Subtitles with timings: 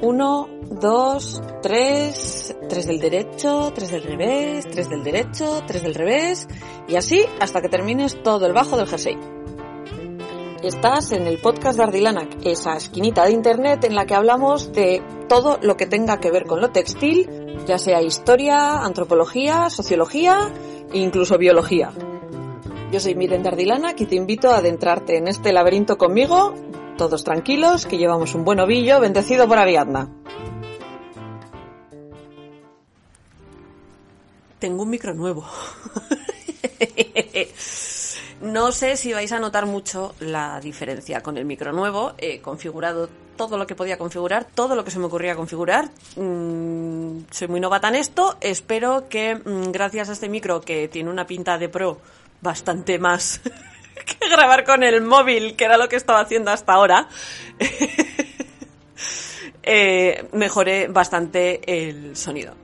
[0.00, 0.48] 1,
[0.80, 6.48] 2, 3, 3 del derecho, 3 del revés, 3 del derecho, 3 del revés
[6.86, 9.18] y así hasta que termines todo el bajo del jersey.
[10.62, 15.02] Estás en el podcast de Ardilanac, esa esquinita de internet en la que hablamos de
[15.28, 17.28] todo lo que tenga que ver con lo textil,
[17.66, 20.52] ya sea historia, antropología, sociología
[20.92, 21.90] e incluso biología.
[22.90, 26.54] Yo soy Miren de Ardilanac y te invito a adentrarte en este laberinto conmigo
[26.96, 30.08] todos tranquilos, que llevamos un buen ovillo bendecido por Ariadna.
[34.58, 35.44] Tengo un micro nuevo.
[38.40, 42.14] no sé si vais a notar mucho la diferencia con el micro nuevo.
[42.16, 45.90] He configurado todo lo que podía configurar, todo lo que se me ocurría configurar.
[46.16, 48.38] Mm, soy muy novata en esto.
[48.40, 51.98] Espero que mm, gracias a este micro que tiene una pinta de pro
[52.40, 53.40] bastante más
[54.20, 57.08] que grabar con el móvil, que era lo que estaba haciendo hasta ahora,
[59.62, 62.54] eh, mejoré bastante el sonido.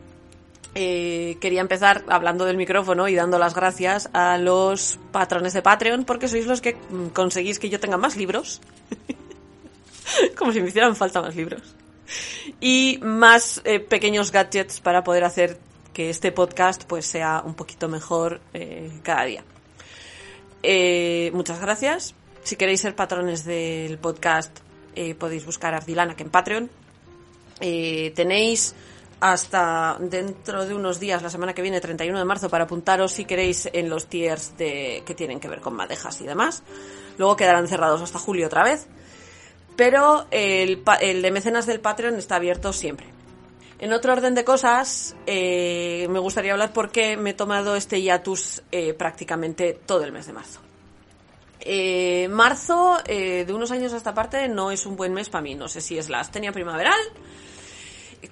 [0.77, 6.05] Eh, quería empezar hablando del micrófono y dando las gracias a los patrones de Patreon
[6.05, 6.77] porque sois los que
[7.13, 8.61] conseguís que yo tenga más libros.
[10.37, 11.63] Como si me hicieran falta más libros.
[12.61, 15.59] Y más eh, pequeños gadgets para poder hacer
[15.93, 18.41] que este podcast pues sea un poquito mejor
[19.05, 19.45] cada día.
[20.67, 22.15] Eh, muchas gracias.
[22.43, 24.61] Si queréis ser patrones del podcast,
[24.95, 26.71] eh, podéis buscar Ardilana que en Patreon.
[27.61, 28.75] Eh, tenéis
[29.21, 33.27] hasta dentro de unos días, la semana que viene, 31 de marzo, para apuntaros si
[33.27, 36.63] queréis en los tiers de, que tienen que ver con madejas y demás.
[37.19, 38.87] Luego quedarán cerrados hasta julio otra vez.
[39.77, 43.14] Pero el de mecenas del Patreon está abierto siempre.
[43.79, 48.01] En otro orden de cosas, eh, me gustaría hablar por qué me he tomado este
[48.01, 50.61] hiatus eh, prácticamente todo el mes de marzo.
[51.61, 55.55] Eh, marzo, de unos años a esta parte, no es un buen mes para mí.
[55.55, 56.99] No sé si es la astenia primaveral,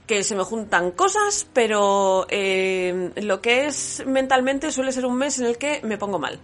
[0.06, 5.46] que se me juntan cosas, pero lo que es mentalmente suele ser un mes en
[5.46, 6.38] el que me pongo mal.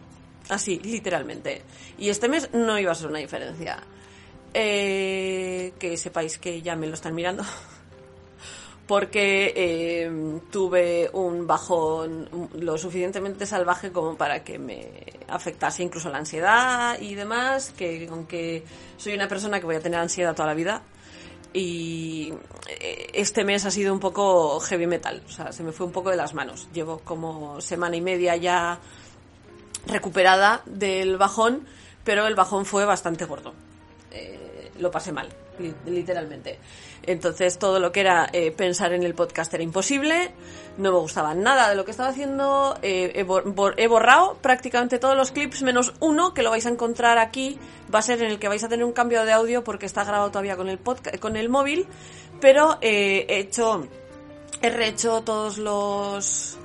[0.49, 1.63] Así, literalmente.
[1.99, 3.81] Y este mes no iba a ser una diferencia.
[4.53, 7.45] que sepáis que ya me lo están mirando.
[8.89, 16.19] porque eh, tuve un bajón lo suficientemente salvaje como para que me afectase incluso la
[16.19, 18.65] ansiedad y demás, que aunque
[18.97, 20.83] soy una persona que voy a tener ansiedad toda la vida,
[21.53, 22.33] y
[22.67, 25.93] eh, este mes ha sido un poco heavy metal, o sea, se me fue un
[25.93, 26.67] poco de las manos.
[26.73, 28.79] Llevo como semana y media ya
[29.87, 31.67] recuperada del bajón,
[32.05, 33.53] pero el bajón fue bastante gordo.
[34.11, 35.29] Eh, lo pasé mal,
[35.85, 36.59] literalmente.
[37.09, 40.31] Entonces todo lo que era eh, pensar en el podcast era imposible,
[40.77, 45.33] no me gustaba nada de lo que estaba haciendo, eh, he, borrado prácticamente todos los
[45.33, 47.59] clips menos uno que lo vais a encontrar aquí,
[47.93, 50.05] va a ser en el que vais a tener un cambio de audio porque está
[50.05, 50.79] grabado todavía con el,
[51.19, 51.87] con el móvil,
[52.43, 53.89] pero eh, he hecho,
[54.61, 56.59] he rehecho todos los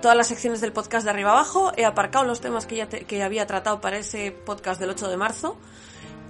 [0.00, 3.22] todas las secciones del podcast de arriba abajo, he aparcado los temas que ya que
[3.24, 5.56] había tratado para ese podcast del 8 de marzo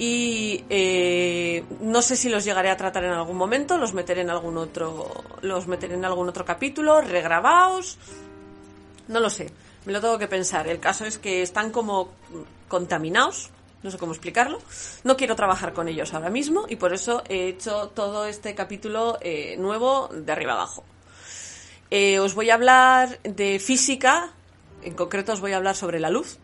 [0.02, 4.30] y eh, no sé si los llegaré a tratar en algún momento, los meteré en
[4.30, 5.12] algún otro,
[5.42, 7.98] los meteré en algún otro capítulo, regrabados,
[9.08, 9.52] no lo sé,
[9.84, 10.68] me lo tengo que pensar.
[10.68, 12.08] El caso es que están como
[12.66, 13.50] contaminados,
[13.82, 14.62] no sé cómo explicarlo.
[15.04, 19.18] No quiero trabajar con ellos ahora mismo y por eso he hecho todo este capítulo
[19.20, 20.82] eh, nuevo de arriba abajo.
[21.90, 24.32] Eh, os voy a hablar de física,
[24.82, 26.38] en concreto os voy a hablar sobre la luz.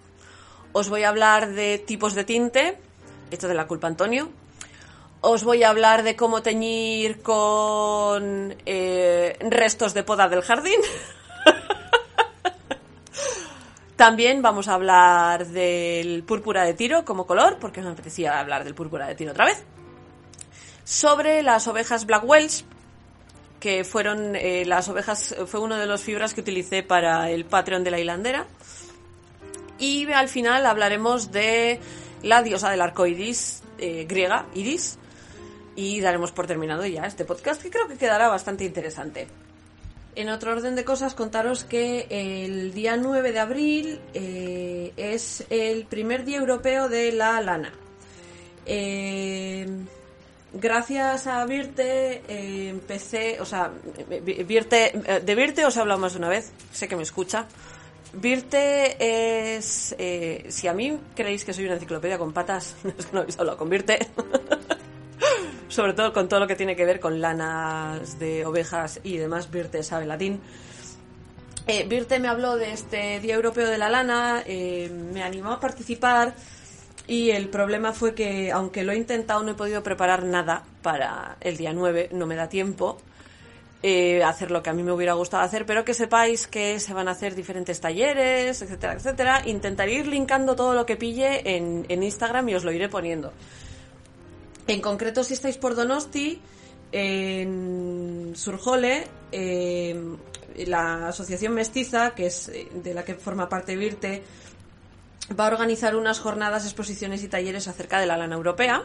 [0.72, 2.76] Os voy a hablar de tipos de tinte,
[3.30, 4.30] esto de la culpa Antonio.
[5.20, 10.78] Os voy a hablar de cómo teñir con eh, restos de poda del jardín.
[13.96, 18.74] También vamos a hablar del púrpura de tiro como color, porque me apetecía hablar del
[18.74, 19.64] púrpura de tiro otra vez.
[20.84, 22.64] Sobre las ovejas Blackwells,
[23.58, 27.82] que fueron eh, las ovejas, fue uno de los fibras que utilicé para el Patreon
[27.82, 28.46] de la hilandera.
[29.78, 31.80] Y al final hablaremos de
[32.22, 34.98] la diosa del arco iris eh, griega, Iris.
[35.74, 39.26] Y daremos por terminado ya este podcast que creo que quedará bastante interesante.
[40.14, 45.84] En otro orden de cosas, contaros que el día 9 de abril eh, es el
[45.84, 47.74] primer día europeo de la lana.
[48.64, 49.66] Eh,
[50.54, 52.22] gracias a Virte
[52.70, 53.70] empecé, o sea,
[54.08, 57.46] de Virte os he hablado más de una vez, sé que me escucha.
[58.20, 63.12] Virte es, eh, si a mí creéis que soy una enciclopedia con patas, es que
[63.12, 63.98] no habéis hablado con Virte.
[65.68, 69.50] Sobre todo con todo lo que tiene que ver con lanas de ovejas y demás,
[69.50, 70.40] Virte sabe latín.
[71.88, 76.32] Virte me habló de este Día Europeo de la Lana, me animó a participar
[77.08, 81.36] y el problema fue que, aunque lo he intentado, no he podido preparar nada para
[81.40, 82.98] el día 9, no me da tiempo.
[83.82, 86.94] Eh, hacer lo que a mí me hubiera gustado hacer, pero que sepáis que se
[86.94, 89.42] van a hacer diferentes talleres, etcétera, etcétera.
[89.46, 93.32] Intentaré ir linkando todo lo que pille en, Instagram y os lo iré poniendo.
[94.66, 96.40] En concreto, si estáis por Donosti,
[96.90, 100.16] en Surjole, eh,
[100.66, 104.22] la asociación mestiza, que es eh, de la que forma parte Virte,
[105.38, 108.82] va a organizar unas jornadas, exposiciones y talleres acerca de la lana europea.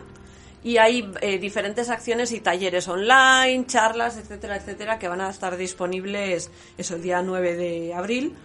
[0.63, 5.57] Y hay eh, diferentes acciones y talleres online, charlas, etcétera, etcétera, que van a estar
[5.57, 8.35] disponibles eso el día 9 de abril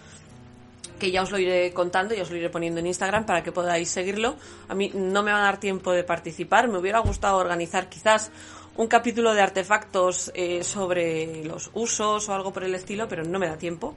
[0.98, 3.52] que ya os lo iré contando y os lo iré poniendo en Instagram para que
[3.52, 4.36] podáis seguirlo.
[4.68, 8.30] A mí no me va a dar tiempo de participar, me hubiera gustado organizar quizás
[8.76, 13.38] un capítulo de artefactos eh, sobre los usos o algo por el estilo, pero no
[13.38, 13.94] me da tiempo.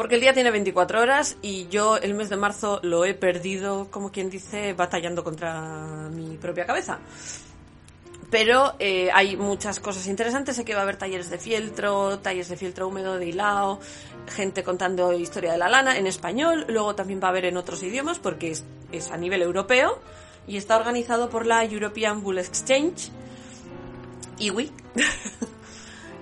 [0.00, 3.90] Porque el día tiene 24 horas y yo el mes de marzo lo he perdido,
[3.90, 7.00] como quien dice, batallando contra mi propia cabeza.
[8.30, 10.56] Pero eh, hay muchas cosas interesantes.
[10.56, 13.78] Sé que va a haber talleres de fieltro, talleres de fieltro húmedo, de hilao,
[14.26, 16.64] gente contando historia de la lana en español.
[16.70, 20.00] Luego también va a haber en otros idiomas porque es, es a nivel europeo
[20.46, 23.10] y está organizado por la European Bull Exchange.
[24.38, 24.72] IWI.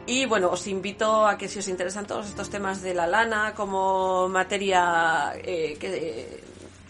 [0.08, 3.52] Y bueno, os invito a que si os interesan todos estos temas de la lana
[3.55, 6.40] como materia eh, que,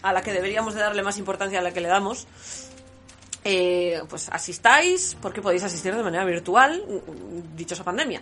[0.01, 2.27] a la que deberíamos de darle más importancia a la que le damos,
[3.43, 6.81] eh, pues asistáis, porque podéis asistir de manera virtual,
[7.57, 8.21] dichosa pandemia.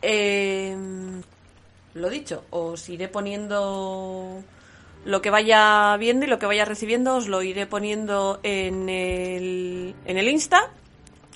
[0.00, 0.74] Eh,
[1.92, 4.42] lo dicho, os iré poniendo
[5.04, 9.94] lo que vaya viendo y lo que vaya recibiendo, os lo iré poniendo en el,
[10.06, 10.72] en el Insta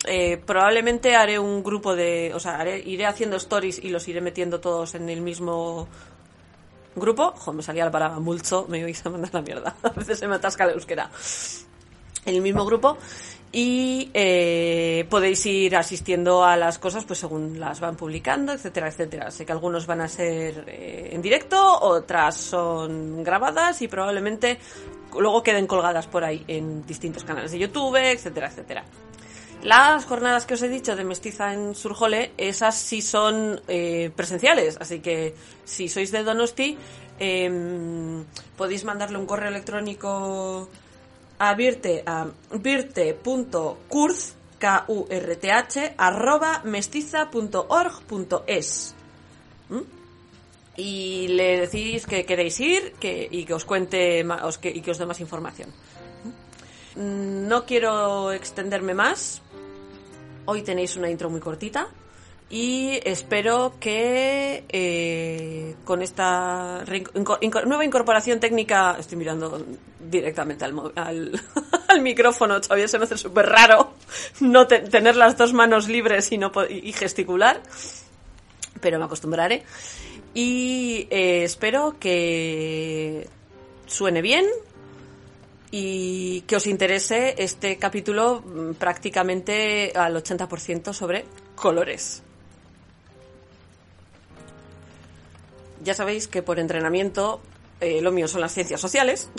[0.06, 2.32] eh, probablemente haré un grupo de.
[2.34, 5.88] O sea, iré haciendo stories y los iré metiendo todos en el mismo
[6.96, 7.32] grupo.
[7.36, 9.76] Joder, me salía para mulcho, me vais a mandar la mierda.
[9.82, 11.10] A veces se me atasca la euskera.
[12.24, 12.96] En el mismo grupo.
[13.52, 19.30] Y eh, podéis ir asistiendo a las cosas pues según las van publicando, etcétera, etcétera.
[19.32, 24.60] Sé que algunos van a ser eh, en directo, otras son grabadas y probablemente
[25.18, 28.84] luego queden colgadas por ahí en distintos canales de YouTube, etcétera, etcétera.
[29.62, 34.78] Las jornadas que os he dicho de mestiza en Surjole, esas sí son eh, presenciales,
[34.80, 35.34] así que
[35.66, 36.78] si sois de Donosti,
[37.18, 38.24] em,
[38.56, 40.70] podéis mandarle un correo electrónico
[41.38, 42.02] a virte
[44.60, 48.94] k u r t h arroba mestiza.org.es
[49.68, 49.80] ¿Mm?
[50.76, 54.96] y le decís que queréis ir que, y que os cuente más, y que os
[54.96, 55.68] dé más información.
[56.96, 57.48] ¿Mm?
[57.48, 59.42] No quiero extenderme más
[60.52, 61.86] Hoy tenéis una intro muy cortita
[62.50, 66.82] y espero que eh, con esta
[67.66, 69.64] nueva incorporación técnica, estoy mirando
[70.00, 70.64] directamente
[70.96, 71.40] al,
[72.02, 73.92] micrófono, todavía se me hace súper raro
[74.40, 77.62] no tener las dos manos libres y, no y gesticular,
[78.80, 79.62] pero me acostumbraré.
[80.34, 83.28] Y eh, espero que
[83.86, 84.46] suene bien,
[85.70, 91.24] y que os interese este capítulo mm, prácticamente al 80% sobre
[91.54, 92.22] colores.
[95.82, 97.40] Ya sabéis que por entrenamiento
[97.80, 99.28] eh, lo mío son las ciencias sociales.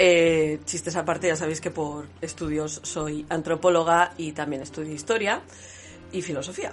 [0.00, 5.42] Eh, chistes aparte, ya sabéis que por estudios soy antropóloga y también estudio historia
[6.12, 6.72] y filosofía.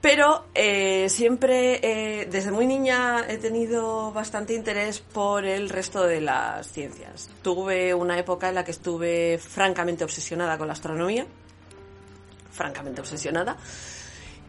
[0.00, 6.20] Pero eh, siempre, eh, desde muy niña, he tenido bastante interés por el resto de
[6.20, 7.30] las ciencias.
[7.42, 11.26] Tuve una época en la que estuve francamente obsesionada con la astronomía.
[12.52, 13.56] Francamente obsesionada.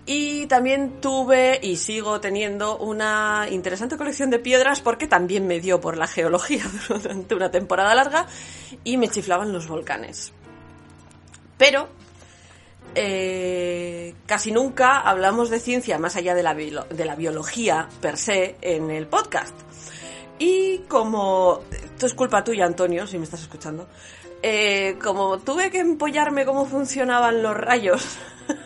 [0.05, 5.81] Y también tuve y sigo teniendo una interesante colección de piedras porque también me dio
[5.81, 8.25] por la geología durante una temporada larga
[8.85, 10.31] y me chiflaban los volcanes.
[11.57, 11.89] Pero
[12.99, 18.55] eh, casi nunca hablamos de ciencia más allá de la, de la biología per se
[18.61, 19.53] en el podcast.
[20.39, 21.61] Y como...
[21.71, 23.87] Esto es culpa tuya, Antonio, si me estás escuchando.
[24.41, 28.03] Eh, como tuve que empollarme cómo funcionaban los rayos.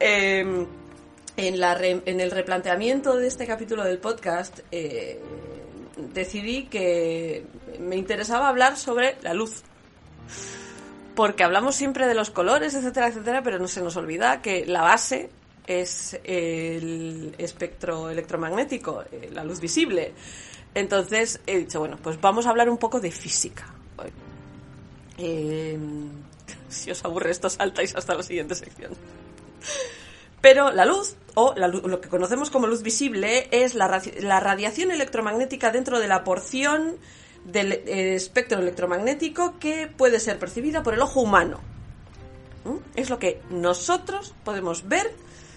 [0.00, 0.66] Em,
[1.36, 5.18] en, la en, el replanteamiento de este capítulo del podcast, eh,
[6.12, 7.46] decidí que
[7.80, 9.62] me interesaba hablar sobre la luz.
[11.14, 14.82] Porque hablamos siempre de los colores, etcétera, etcétera, pero no se nos olvida que la
[14.82, 15.30] base
[15.66, 20.12] es el espectro electromagnético, eh, la luz visible.
[20.74, 23.66] Entonces he dicho, bueno, pues vamos a hablar un poco de física.
[25.18, 25.78] Eh,
[26.68, 28.92] si os aburre esto, saltáis hasta la siguiente sección.
[30.44, 36.00] Pero la luz, o lo que conocemos como luz visible, es la, radiación electromagnética dentro
[36.00, 36.96] de la porción
[37.44, 41.60] del eh, espectro electromagnético que puede ser percibida por el ojo humano.
[42.64, 42.76] ¿Mm?
[42.96, 45.12] Es lo que nosotros podemos ver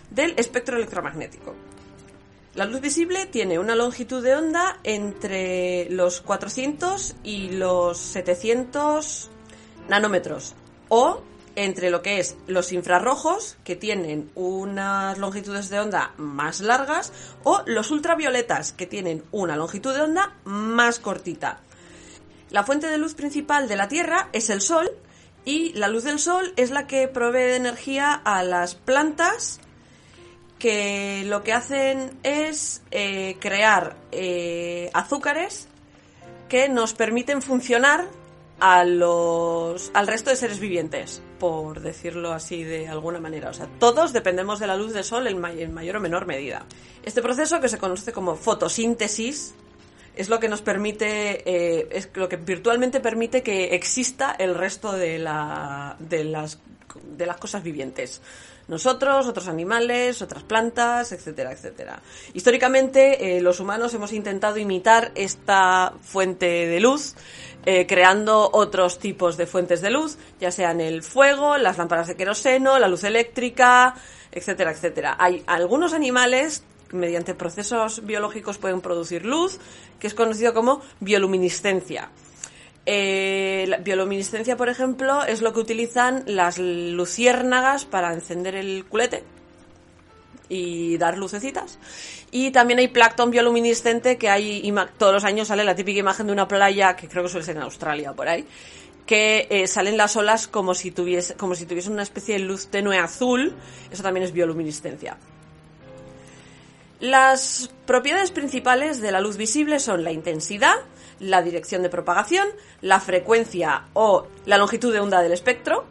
[0.10, 1.53] del espectro electromagnético.
[2.56, 9.29] La luz visible tiene una longitud de onda entre los 400 y los 700
[9.89, 10.56] nanómetros
[10.89, 11.22] o
[11.56, 17.12] entre lo que es los infrarrojos, que tienen unas longitudes de onda más largas,
[17.44, 21.60] o los ultravioletas, que tienen una longitud de onda más cortita.
[22.50, 24.89] La fuente de luz principal de la Tierra es el Sol,
[25.46, 29.60] y la luz del Sol es la que provee de energía a las plantas,
[30.60, 35.68] que lo que hacen es eh, crear eh, azúcares
[36.50, 38.08] que nos permiten funcionar
[38.60, 43.50] a los, al resto de seres vivientes, por decirlo así de alguna manera.
[43.50, 46.66] O sea, todos dependemos de la luz del sol en, mayor o menor medida.
[47.04, 49.54] Este proceso, que se conoce como fotosíntesis,
[50.18, 54.94] es lo que nos permite, eh, es lo que virtualmente permite que exista el resto
[54.94, 56.60] de, la, de, las,
[57.18, 58.22] de las cosas vivientes
[58.68, 62.02] nosotros, otros animales, otras plantas, etcétera, etcétera.
[62.34, 67.16] Históricamente, eh, los humanos hemos intentado imitar esta fuente de luz,
[67.66, 72.16] eh, creando otros tipos de fuentes de luz, ya sean el fuego, las lámparas de
[72.16, 73.96] queroseno, la luz eléctrica,
[74.32, 75.16] etcétera, etcétera.
[75.18, 79.60] Hay algunos animales mediante procesos biológicos pueden producir luz,
[80.00, 82.10] que es conocido como bioluminiscencia.
[82.86, 89.24] Eh, la bioluminiscencia, por ejemplo, es lo que utilizan las luciérnagas para encender el culete
[90.50, 91.79] y dar lucecitas.
[92.32, 96.34] Y también hay plancton bioluminiscente que hay todos los años sale la típica imagen de
[96.34, 98.46] una playa que creo que suele ser en Australia por ahí
[99.08, 102.67] que eh, salen las olas como si tuviese como si tuviesen una especie de luz
[102.67, 103.56] tenue azul.
[103.89, 105.17] Eso también es bioluminiscencia.
[107.00, 110.75] Las propiedades principales de la luz visible son la intensidad,
[111.20, 112.48] la dirección de propagación,
[112.82, 115.86] la frecuencia o la longitud de onda del espectro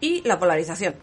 [0.00, 0.94] y la polarización.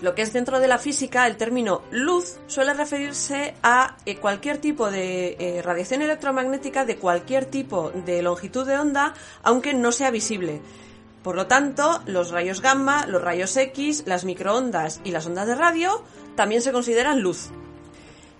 [0.00, 4.58] Lo que es dentro de la física, el término luz suele referirse a eh, cualquier
[4.58, 10.10] tipo de eh, radiación electromagnética de cualquier tipo de longitud de onda, aunque no sea
[10.10, 10.60] visible.
[11.24, 15.54] Por lo tanto, los rayos gamma, los rayos X, las microondas y las ondas de
[15.54, 16.04] radio
[16.36, 17.48] también se consideran luz.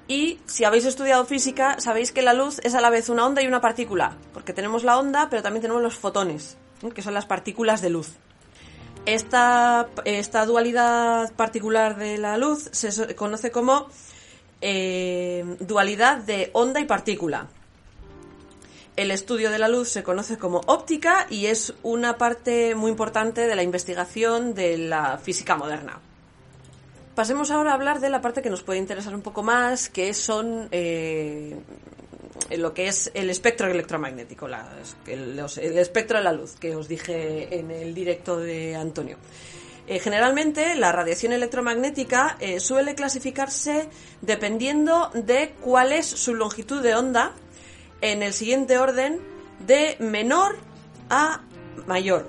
[0.07, 3.41] Y si habéis estudiado física, sabéis que la luz es a la vez una onda
[3.41, 6.59] y una partícula, porque tenemos la onda, pero también tenemos los fotones,
[6.95, 8.13] que son las partículas de luz.
[9.07, 13.89] Esta, esta dualidad particular de la luz se conoce como
[14.61, 17.49] eh, dualidad de onda y partícula.
[18.97, 23.49] El estudio de la luz se conoce como óptica y es una parte muy importante
[23.49, 26.01] de la investigación de la física moderna.
[27.17, 30.15] Pasemos ahora a hablar de la parte que nos puede interesar un poco más, que
[30.15, 31.57] son eh,
[32.57, 34.49] lo que es el espectro electromagnético,
[35.07, 39.17] el, espectro de la luz, que os dije en el directo de Antonio.
[39.89, 43.89] Eh, generalmente la radiación electromagnética eh, suele clasificarse
[44.23, 47.33] dependiendo de cuál es su longitud de onda
[48.01, 49.21] en el siguiente orden
[49.67, 50.57] de menor
[51.11, 51.41] a
[51.87, 52.29] mayor.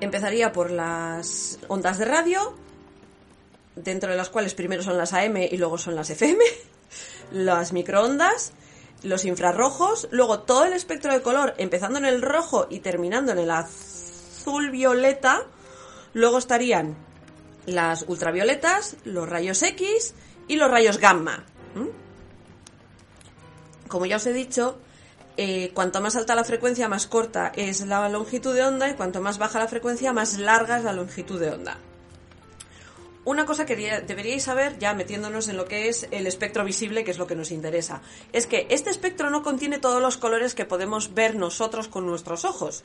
[0.00, 2.54] Empezaría por las ondas de radio,
[3.74, 6.44] dentro de las cuales primero son las AM y luego son las FM,
[7.32, 8.52] las microondas,
[9.02, 13.38] los infrarrojos, luego todo el espectro de color, empezando en el rojo y terminando en
[13.38, 15.44] el azul violeta,
[16.12, 16.96] luego estarían
[17.66, 20.14] las ultravioletas, los rayos X
[20.48, 21.44] y los rayos gamma.
[23.88, 24.78] Como ya os he dicho,
[25.36, 29.20] eh, cuanto más alta la frecuencia, más corta es la longitud de onda y cuanto
[29.20, 31.78] más baja la frecuencia, más larga es la longitud de onda
[33.26, 33.74] una cosa que
[34.06, 37.34] deberíais saber, ya metiéndonos en lo que es el espectro visible, que es lo que
[37.34, 38.00] nos interesa,
[38.32, 42.44] es que este espectro no contiene todos los colores que podemos ver nosotros con nuestros
[42.44, 42.84] ojos.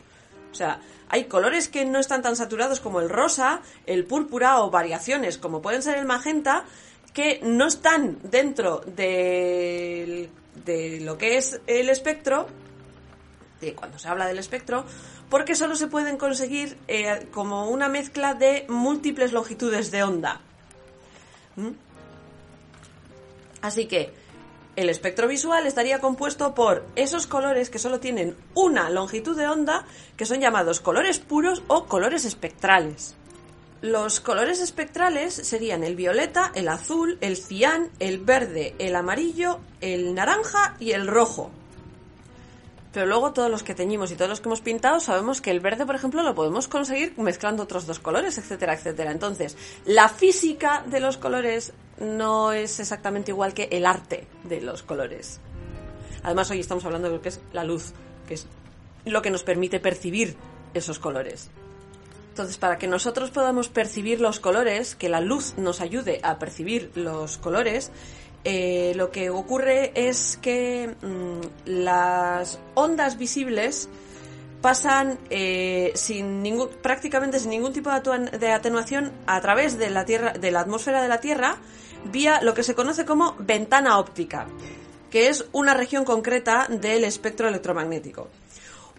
[0.52, 4.72] O sea, hay colores que no están tan saturados como el rosa, el púrpura o
[4.72, 6.66] variaciones como pueden ser el magenta,
[7.14, 10.28] que no están dentro de,
[10.66, 12.48] de lo que es el espectro,
[13.60, 14.86] de cuando se habla del espectro,
[15.30, 20.42] porque solo se pueden conseguir eh, como una mezcla de múltiples longitudes de onda.
[21.56, 21.70] ¿Mm?
[23.62, 24.14] Así que
[24.76, 29.86] el espectro visual estaría compuesto por esos colores que solo tienen una longitud de onda,
[30.18, 33.16] que son llamados colores puros o colores espectrales.
[33.82, 40.14] Los colores espectrales serían el violeta, el azul, el cian, el verde, el amarillo, el
[40.14, 41.50] naranja y el rojo.
[42.94, 45.62] Pero luego todos los que teñimos y todos los que hemos pintado sabemos que el
[45.62, 49.12] verde, por ejemplo, lo podemos conseguir mezclando otros dos colores, etcétera, etcétera.
[49.12, 54.84] Entonces, la física de los colores no es exactamente igual que el arte de los
[54.84, 55.40] colores.
[56.22, 57.94] Además, hoy estamos hablando de lo que es la luz,
[58.28, 58.46] que es
[59.06, 60.36] lo que nos permite percibir
[60.76, 61.50] esos colores.
[62.32, 66.90] Entonces, para que nosotros podamos percibir los colores, que la luz nos ayude a percibir
[66.96, 67.92] los colores,
[68.46, 73.90] eh, lo que ocurre es que mm, las ondas visibles
[74.62, 80.32] pasan eh, sin ningún, prácticamente sin ningún tipo de, atenuación a través de la tierra,
[80.32, 81.58] de la atmósfera de la Tierra,
[82.06, 84.48] vía lo que se conoce como ventana óptica,
[85.10, 88.30] que es una región concreta del espectro electromagnético.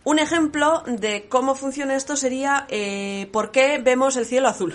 [0.04, 4.74] Un ejemplo de cómo funciona esto sería eh, por qué vemos el cielo azul.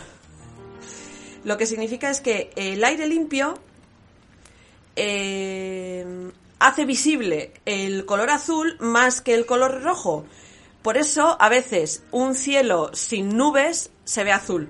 [1.43, 3.55] Lo que significa es que el aire limpio
[4.95, 10.25] eh, hace visible el color azul más que el color rojo.
[10.81, 14.69] Por eso, a veces, un cielo sin nubes se ve azul.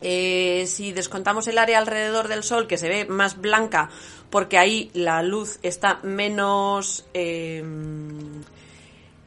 [0.00, 3.90] Eh, si descontamos el área alrededor del Sol, que se ve más blanca,
[4.30, 7.04] porque ahí la luz está menos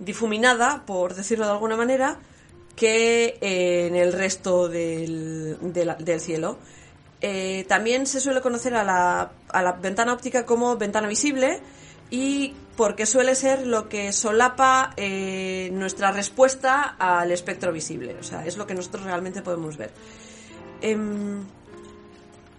[0.03, 2.19] difuminada, por decirlo de alguna manera,
[2.75, 6.57] que en el resto del cielo.
[7.25, 11.61] Eh, también se suele conocer a la, a la ventana óptica como ventana visible
[12.09, 18.15] y porque suele ser lo que solapa eh, nuestra respuesta al espectro visible.
[18.19, 19.91] O sea, es lo que nosotros realmente podemos ver.
[20.81, 21.45] Em,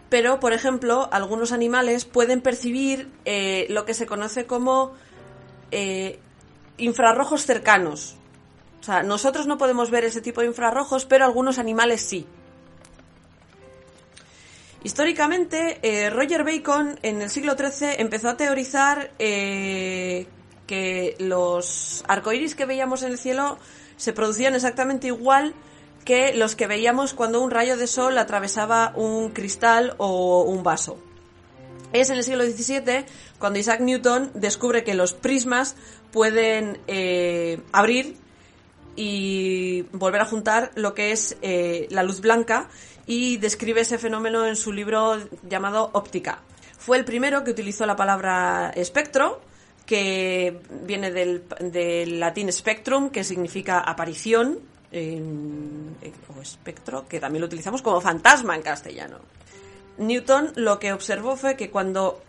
[0.09, 4.95] pero, por ejemplo, algunos animales pueden percibir eh, lo que se conoce como
[6.79, 8.17] infrarrojos cercanos.
[8.81, 12.27] O sea, nosotros no podemos ver ese tipo de infrarrojos, pero algunos animales sí.
[14.83, 20.27] Históricamente, eh, Roger Bacon en el siglo XIII empezó a teorizar eh,
[20.67, 23.59] que los arcoíris que veíamos en el cielo
[23.97, 25.55] se producían exactamente igual
[26.05, 30.99] que los que veíamos cuando un rayo de sol atravesaba un cristal o un vaso.
[31.95, 33.07] Es en el siglo XVII
[33.39, 35.77] cuando Isaac Newton descubre que los prismas
[36.15, 38.17] pueden eh, abrir
[38.95, 42.69] y volver a juntar lo que es la luz blanca
[43.05, 46.39] y describe ese fenómeno en su libro llamado Óptica.
[46.79, 49.41] Fue el primero que utilizó la palabra espectro,
[49.87, 54.61] que viene del, latín spectrum, que significa aparición,
[54.93, 59.19] o espectro, que también lo utilizamos como fantasma en castellano.
[59.99, 62.23] Newton lo que observó fue que cuando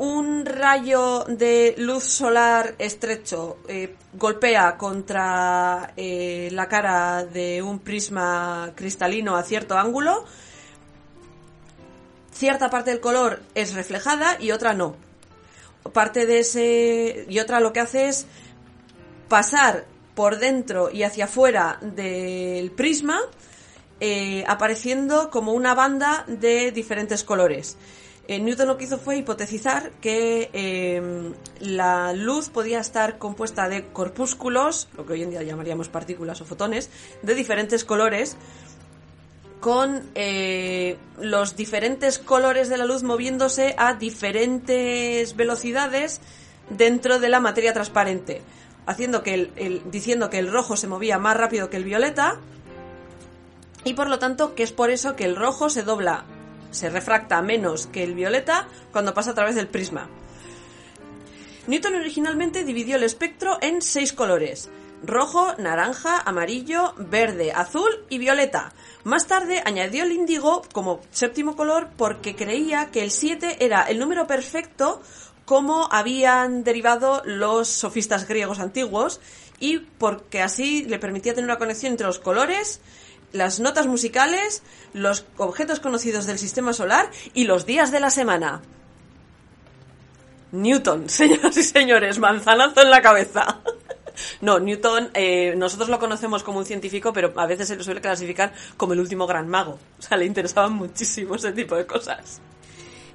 [0.00, 8.72] un rayo de luz solar estrecho eh, golpea contra eh, la cara de un prisma
[8.74, 10.24] cristalino a cierto ángulo,
[12.32, 14.96] cierta parte del color es reflejada y otra no.
[15.92, 18.26] Parte de ese y otra lo que hace es
[19.28, 19.84] pasar
[20.14, 23.20] por dentro y hacia afuera del prisma,
[24.00, 27.76] eh, apareciendo como una banda de diferentes colores.
[28.30, 33.86] Eh, Newton lo que hizo fue hipotetizar que em, la luz podía estar compuesta de
[33.86, 36.90] corpúsculos, lo que hoy en día llamaríamos partículas o fotones,
[37.22, 38.36] de diferentes colores,
[39.58, 46.20] con eh, los diferentes colores de la luz moviéndose a diferentes velocidades
[46.68, 48.42] dentro de la materia transparente,
[48.86, 52.38] haciendo que diciendo que el rojo se movía más rápido que el violeta
[53.82, 56.26] y por lo tanto que es por eso que el rojo se dobla
[56.70, 60.08] se refracta menos que el violeta cuando pasa a través del prisma.
[61.66, 64.70] Newton originalmente dividió el espectro en seis colores,
[65.02, 68.72] rojo, naranja, amarillo, verde, azul y violeta.
[69.04, 73.98] Más tarde añadió el índigo como séptimo color porque creía que el 7 era el
[73.98, 75.02] número perfecto
[75.44, 79.20] como habían derivado los sofistas griegos antiguos
[79.58, 82.80] y porque así le permitía tener una conexión entre los colores,
[83.32, 84.62] las notas musicales,
[84.92, 88.62] los objetos conocidos del sistema solar y los días de la semana.
[90.52, 93.60] Newton, señoras y señores, manzanazo en la cabeza.
[94.42, 98.02] No, Newton, eh, nosotros lo conocemos como un científico, pero a veces se lo suele
[98.02, 99.78] clasificar como el último gran mago.
[99.98, 102.40] O sea, le interesaban muchísimo ese tipo de cosas.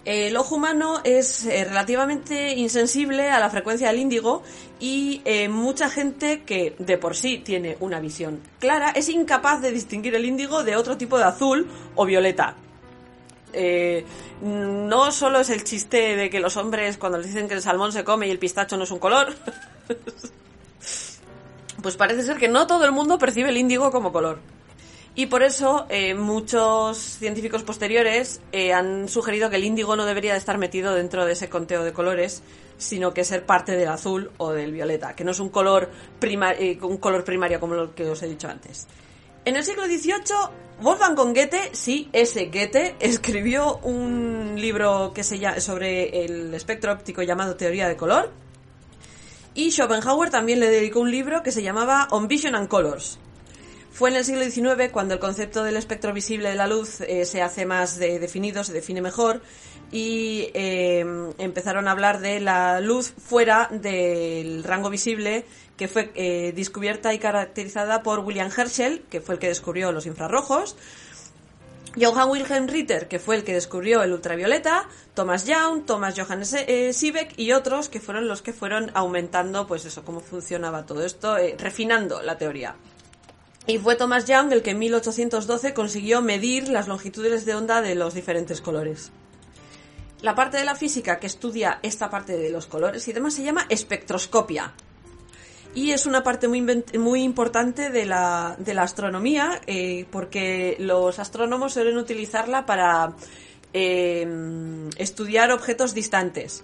[0.06, 4.44] El ojo humano es eh, relativamente insensible a la frecuencia del índigo
[4.80, 9.72] y eh, mucha gente que de por sí tiene una visión clara es incapaz de
[9.72, 12.56] distinguir el índigo de otro tipo de azul o violeta.
[13.54, 14.06] eh,
[14.41, 17.91] no solo es el chiste de que los hombres cuando les dicen que el salmón
[17.91, 19.34] se come y el pistacho no es un color,
[21.82, 24.39] pues parece ser que no todo el mundo percibe el índigo como color.
[25.17, 30.34] Y por eso eh, muchos científicos posteriores eh, han sugerido que el índigo no debería
[30.34, 32.43] de estar metido dentro de ese conteo de colores,
[32.78, 35.89] sino que ser parte del azul o del violeta, que no es un color,
[36.21, 38.88] eh, un color primario como lo que os he dicho antes.
[39.45, 40.49] En el siglo XVIII,
[40.82, 47.21] Wolfgang Goethe, sí, ese Goethe, escribió un libro que se llama, sobre el espectro óptico
[47.21, 48.34] llamado Teoría de Color.
[49.54, 53.19] Y Schopenhauer también le dedicó un libro que se llamaba On Vision and Colors,
[53.95, 57.23] fue en el siglo XIX cuando el concepto del espectro visible de la luz eh,
[57.23, 59.41] se hace más definido, se define mejor
[59.89, 61.05] y eh,
[61.38, 65.45] empezaron a hablar de la luz fuera del rango visible
[65.77, 70.05] que fue eh, descubierta y caracterizada por William Herschel, que fue el que descubrió los
[70.05, 70.75] infrarrojos,
[71.97, 76.53] Johann Wilhelm Ritter, que fue el que descubrió el ultravioleta, Thomas Young, Thomas Johannes
[76.97, 81.38] Siebeck y otros que fueron los que fueron aumentando, pues eso, cómo funcionaba todo esto,
[81.58, 82.75] refinando la teoría.
[83.67, 87.95] Y fue Thomas Young el que en 1812 consiguió medir las longitudes de onda de
[87.95, 89.12] los diferentes colores.
[90.21, 93.43] La parte de la física que estudia esta parte de los colores y demás se
[93.43, 94.73] llama espectroscopia.
[95.73, 96.62] Y es una parte muy,
[96.97, 103.13] muy importante de la, de la astronomía eh, porque los astrónomos suelen utilizarla para
[103.73, 104.25] eh,
[104.97, 106.63] estudiar objetos distantes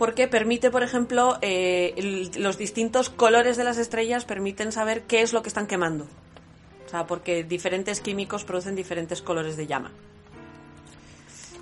[0.00, 5.34] porque permite, por ejemplo, eh, los distintos colores de las estrellas permiten saber qué es
[5.34, 6.06] lo que están quemando.
[6.86, 9.92] O sea, porque diferentes químicos producen diferentes colores de llama.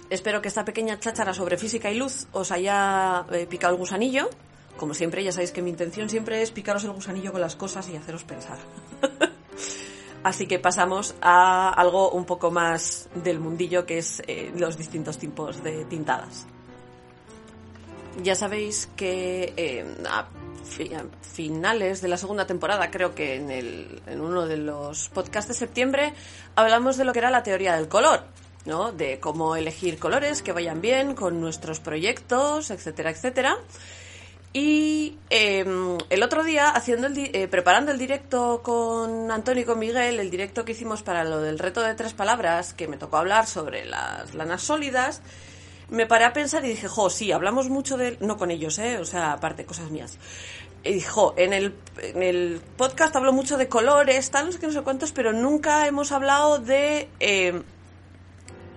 [0.09, 4.31] Espero que esta pequeña cháchara sobre física y luz os haya eh, picado el gusanillo.
[4.77, 7.89] Como siempre, ya sabéis que mi intención siempre es picaros el gusanillo con las cosas
[7.89, 8.59] y haceros pensar.
[10.23, 15.19] Así que pasamos a algo un poco más del mundillo, que es eh, los distintos
[15.19, 16.47] tipos de tintadas.
[18.23, 20.27] Ya sabéis que eh, a
[21.23, 25.55] finales de la segunda temporada, creo que en, el, en uno de los podcasts de
[25.55, 26.13] septiembre,
[26.57, 28.25] hablamos de lo que era la teoría del color.
[28.67, 28.93] ¿no?
[28.93, 33.57] de cómo elegir colores que vayan bien con nuestros proyectos, etcétera, etcétera.
[34.53, 39.79] Y em, el otro día, haciendo el eh, preparando el directo con Antonio y con
[39.79, 43.19] Miguel, el directo que hicimos para lo del reto de tres palabras, que me tocó
[43.19, 45.23] hablar sobre las lanas sólidas,
[45.91, 48.19] me paré a pensar y dije, jo, sí, hablamos mucho de...
[48.21, 48.99] No con ellos, ¿eh?
[48.99, 50.19] O sea, aparte, cosas mías.
[50.85, 54.67] Y dijo, en el, en el podcast hablo mucho de colores, tal, no sé qué,
[54.67, 57.63] no sé cuántos, pero nunca hemos hablado de eh,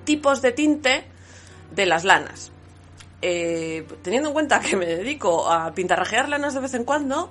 [0.03, 1.05] tipos de tinte
[1.71, 2.51] de las lanas.
[3.21, 7.29] Eh, teniendo en cuenta que me dedico a pintarrajear lanas de vez en cuando,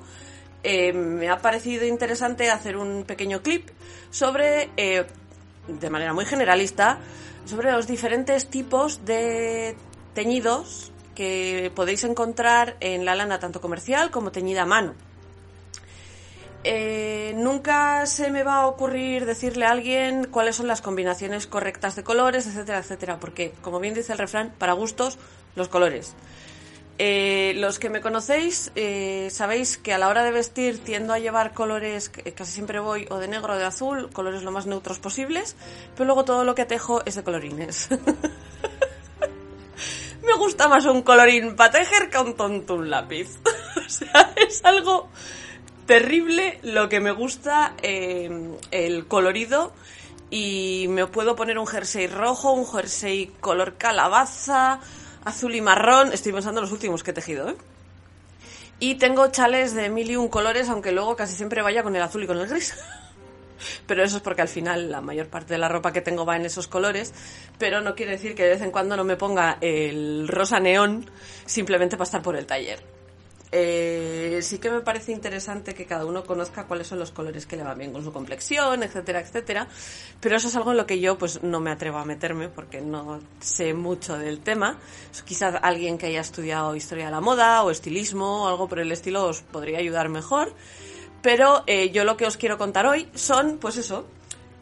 [0.63, 3.69] eh, me ha parecido interesante hacer un pequeño clip
[4.11, 4.71] sobre,
[5.67, 7.01] de manera muy generalista,
[7.51, 9.77] sobre los diferentes tipos de
[10.15, 14.95] teñidos que podéis encontrar en la lana tanto comercial como teñida a mano.
[16.63, 21.97] Eh, nunca se me va a ocurrir decirle a alguien cuáles son las combinaciones correctas
[21.97, 25.19] de colores, etcétera, etcétera, porque, como bien dice el refrán, para gustos,
[25.57, 26.15] los colores.
[27.03, 31.19] Eh, los que me conocéis eh, sabéis que a la hora de vestir tiendo a
[31.19, 34.99] llevar colores, casi siempre voy o de negro o de azul, colores lo más neutros
[34.99, 35.57] posibles,
[35.95, 37.89] pero luego todo lo que tejo es de colorines.
[40.23, 43.39] me gusta más un colorín para tejer que un tonto un lápiz.
[43.77, 45.09] o sea, es algo
[45.87, 49.73] terrible lo que me gusta eh, el colorido
[50.29, 54.81] y me puedo poner un jersey rojo, un jersey color calabaza,
[55.25, 56.13] azul y marrón.
[56.13, 57.57] Estoy pensando en los últimos que he tejido, ¿eh?
[58.79, 62.03] Y tengo chales de mil y un colores, aunque luego casi siempre vaya con el
[62.03, 62.75] azul y con el gris.
[63.87, 66.37] pero eso es porque al final la mayor parte de la ropa que tengo va
[66.37, 67.13] en esos colores,
[67.59, 71.11] pero no quiere decir que de vez en cuando no me ponga el rosa neón
[71.45, 73.00] simplemente para estar por el taller.
[73.53, 77.57] Eh, sí que me parece interesante que cada uno conozca cuáles son los colores que
[77.57, 79.67] le van bien con su complexión, etcétera, etcétera.
[80.21, 82.81] Pero eso es algo en lo que yo pues no me atrevo a meterme porque
[82.81, 84.79] no sé mucho del tema.
[85.25, 88.93] Quizás alguien que haya estudiado historia de la moda o estilismo o algo por el
[88.93, 90.55] estilo os podría ayudar mejor.
[91.23, 94.07] Pero eh, yo lo que os quiero contar hoy son, pues eso,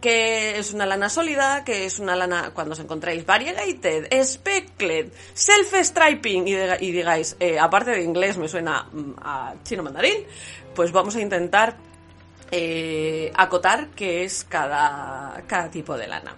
[0.01, 6.47] que es una lana sólida, que es una lana, cuando os encontráis variegated, speckled, self-striping
[6.47, 10.25] y, digáis, eh, aparte de inglés me suena mm, a chino mandarín,
[10.75, 11.77] pues vamos a intentar
[12.51, 16.37] eh, acotar qué es cada, cada tipo de lana.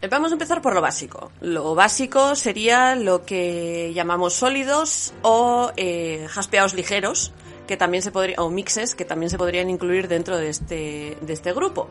[0.00, 1.32] Eh, vamos a empezar por lo básico.
[1.40, 5.72] Lo básico sería lo que llamamos sólidos o
[6.28, 7.32] jaspeados ligeros,
[7.66, 11.52] que también se o mixes que también se podrían incluir dentro de este, de este
[11.52, 11.90] grupo.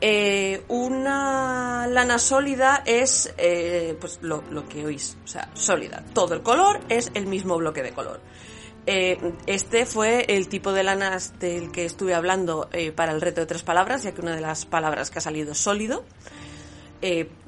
[0.00, 6.04] Eh, una lana sólida es eh, pues lo, que oís, o sea, sólida.
[6.14, 8.20] Todo el color es el mismo bloque de color.
[8.86, 13.46] Eh, este fue el tipo de lanas del que estuve hablando para el reto de
[13.46, 16.04] tres palabras, ya que una de las palabras que ha salido es sólido.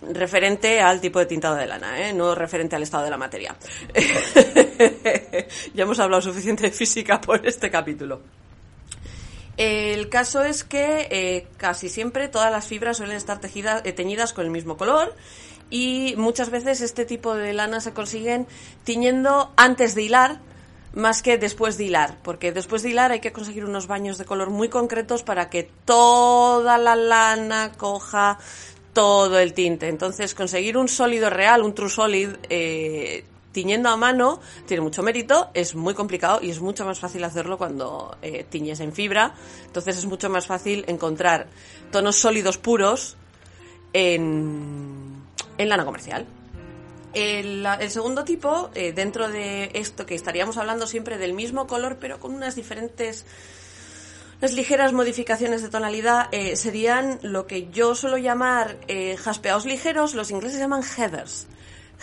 [0.03, 3.57] referente al tipo de tintado de lana, no referente al estado de la materia.
[5.75, 8.40] ya hemos hablado suficiente de física por este capítulo.
[9.61, 14.47] El caso es que eh, casi siempre todas las fibras suelen estar eh, teñidas con
[14.47, 15.15] el mismo color
[15.69, 18.47] y muchas veces este tipo de lana se consiguen
[18.85, 20.41] tiñendo antes de hilar
[20.95, 24.25] más que después de hilar, porque después de hilar hay que conseguir unos baños de
[24.25, 28.39] color muy concretos para que toda la lana coja
[28.95, 29.89] todo el tinte.
[29.89, 35.51] Entonces, conseguir un sólido real, un true solid, eh, tiñendo a mano tiene mucho mérito,
[35.55, 39.35] es muy complicado y es mucho más fácil hacerlo cuando eh, tiñes en fibra.
[39.67, 41.49] Entonces es mucho más fácil encontrar
[41.91, 43.17] tonos sólidos puros
[43.93, 45.23] en,
[45.59, 46.27] lana comercial.
[47.13, 52.21] El, segundo tipo, eh, dentro de esto que estaríamos hablando siempre del mismo color, pero
[52.21, 53.27] con unas diferentes,
[54.39, 58.79] unas ligeras modificaciones de tonalidad, eh, serían lo que yo suelo llamar
[59.19, 61.49] jaspeados ligeros, los ingleses llaman heathers.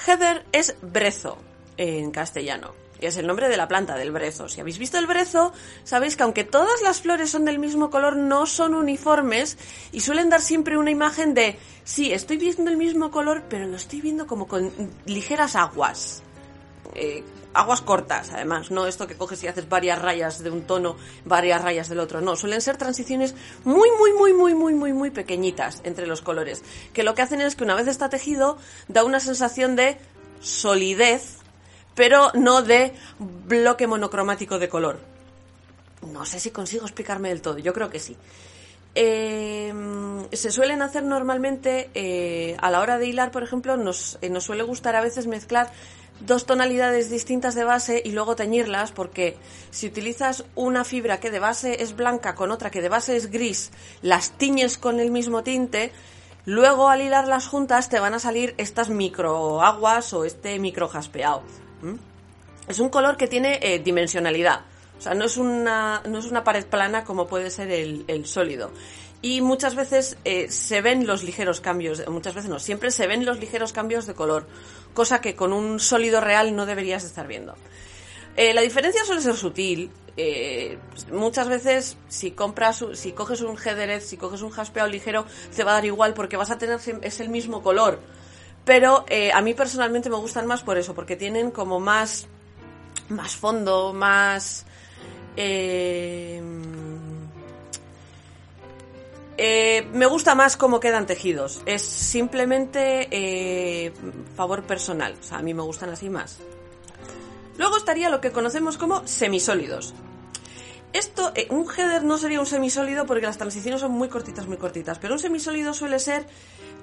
[0.06, 1.38] Heather es brezo
[1.78, 2.74] en castellano.
[3.00, 4.50] Y es el nombre de la planta, del brezo.
[4.50, 8.16] Si habéis visto el brezo, sabéis que aunque todas las flores son del mismo color,
[8.16, 9.58] no son uniformes
[9.92, 13.76] y suelen dar siempre una imagen de, sí, estoy viendo el mismo color, pero lo
[13.76, 14.72] estoy viendo como con
[15.06, 16.24] ligeras aguas.
[16.96, 17.24] Eh,
[17.58, 21.62] aguas cortas, además, no esto que coges y haces varias rayas de un tono, varias
[21.62, 25.82] rayas del otro, no, suelen ser transiciones muy, muy, muy, muy, muy, muy, muy pequeñitas
[25.84, 29.20] entre los colores, que lo que hacen es que una vez está tejido, da una
[29.20, 29.98] sensación de
[30.40, 31.38] solidez,
[31.96, 35.00] pero no de bloque monocromático de color.
[36.04, 38.16] No sé si consigo explicarme del todo, yo creo que sí.
[38.94, 44.30] Em, se suelen hacer normalmente eh, a la hora de hilar, por ejemplo, nos, eh,
[44.30, 45.72] nos suele gustar a veces mezclar
[46.20, 49.38] dos tonalidades distintas de base y luego teñirlas porque
[49.72, 53.32] si utilizas una fibra que de base es blanca con otra que de base es
[53.32, 55.92] gris, las tiñes con el mismo tinte,
[56.46, 61.44] luego al hilarlas juntas te van a salir estas microaguas o este micro jaspeado.
[62.68, 64.62] Es un color que tiene eh, dimensionalidad.
[64.98, 68.26] O sea, no es una, no es una pared plana como puede ser el, el
[68.26, 68.72] sólido
[69.22, 73.26] y muchas veces eh, se ven los ligeros cambios, muchas veces no, siempre se ven
[73.26, 74.48] los ligeros cambios de color,
[74.94, 77.56] cosa que con un sólido real no deberías estar viendo.
[78.36, 79.90] Eh, la diferencia suele ser sutil.
[80.16, 80.78] Eh,
[81.12, 85.26] muchas veces, si compras, si coges un heathered, si coges un jaspeado ligero,
[85.56, 88.00] te va a dar igual porque vas a tener es el mismo color.
[88.64, 92.28] Pero a mí personalmente me gustan más por eso, porque tienen como más,
[93.10, 94.66] más fondo, más.
[99.38, 101.62] Me gusta más cómo quedan tejidos.
[101.66, 103.94] Es simplemente eh,
[104.36, 105.16] favor personal.
[105.20, 106.40] O sea, a mí me gustan así más.
[107.58, 109.94] Luego estaría lo que conocemos como semisólidos.
[110.94, 114.58] Esto, eh, un header no sería un semisólido porque las transiciones son muy cortitas, muy
[114.58, 115.00] cortitas.
[115.00, 116.26] Pero un semisólido suele ser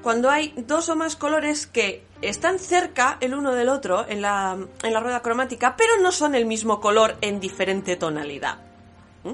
[0.02, 4.56] cuando hay dos o más colores que están cerca el uno del otro en la,
[4.82, 8.58] en la rueda cromática, pero no son el mismo color en diferente tonalidad.
[9.24, 9.32] ¿Mm?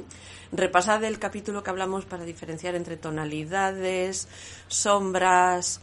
[0.52, 4.28] Repasad el capítulo que hablamos para diferenciar entre tonalidades,
[4.68, 5.80] sombras,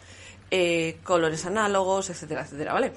[0.51, 2.93] eh, colores análogos, etcétera, etcétera, ¿vale?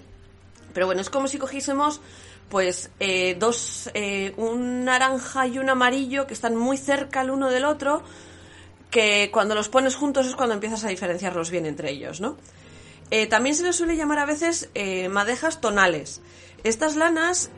[0.73, 2.01] Pero bueno, es como si cogiésemos
[2.49, 7.49] pues eh, dos, eh, un naranja y un amarillo que están muy cerca el uno
[7.49, 8.03] del otro,
[8.91, 12.37] que cuando los pones juntos es cuando empiezas a diferenciarlos bien entre ellos, ¿no?
[13.29, 14.71] también se les suele llamar a veces
[15.11, 16.21] madejas tonales.
[16.63, 17.51] Estas lanas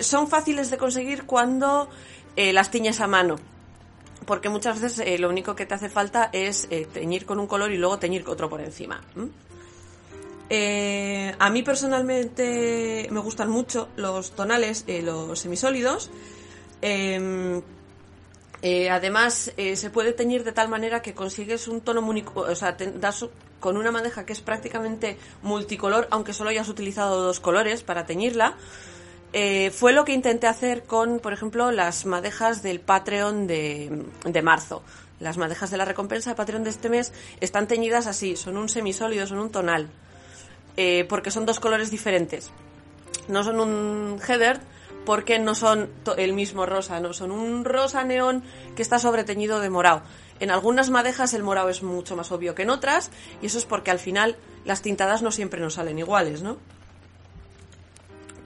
[0.00, 1.88] son fáciles de conseguir cuando
[2.36, 3.36] eh, las tiñes a mano.
[4.26, 7.46] Porque muchas veces eh, lo único que te hace falta es eh, teñir con un
[7.46, 9.02] color y luego teñir otro por encima.
[11.38, 16.10] a mí personalmente me gustan mucho los tonales, los semisólidos.
[16.80, 17.62] Em,
[18.90, 22.76] además, se puede teñir de tal manera que consigues un tono o sea,
[23.62, 28.56] con una madeja que es prácticamente multicolor, aunque solo hayas utilizado dos colores para teñirla.
[29.32, 34.42] Eh, fue lo que intenté hacer con, por ejemplo, las madejas del Patreon de, de,
[34.42, 34.82] marzo.
[35.20, 38.68] Las madejas de la recompensa de Patreon de este mes están teñidas así, son un
[38.68, 39.88] semisólido, son un tonal,
[40.76, 42.50] eh, porque son dos colores diferentes.
[43.28, 44.60] No son un heather
[45.06, 48.42] porque no son el mismo rosa, no son un rosa neón
[48.76, 50.02] que está sobreteñido de morado.
[50.40, 53.64] En algunas madejas el morado es mucho más obvio que en otras y eso es
[53.64, 56.58] porque al final las tintadas no siempre nos salen iguales, ¿no?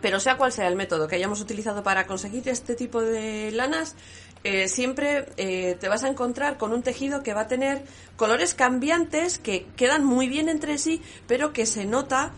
[0.07, 3.97] Pero sea cual sea el método que hayamos utilizado para conseguir este tipo de lanas,
[4.45, 7.83] eh, siempre eh, te vas a encontrar con un tejido que va a tener
[8.15, 12.31] colores cambiantes que quedan muy bien entre sí, pero que se nota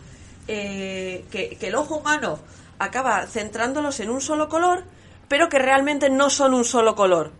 [0.47, 2.39] eh, que, el ojo humano
[2.79, 4.85] acaba centrándolos en un solo color,
[5.27, 7.31] pero que realmente no son un solo color.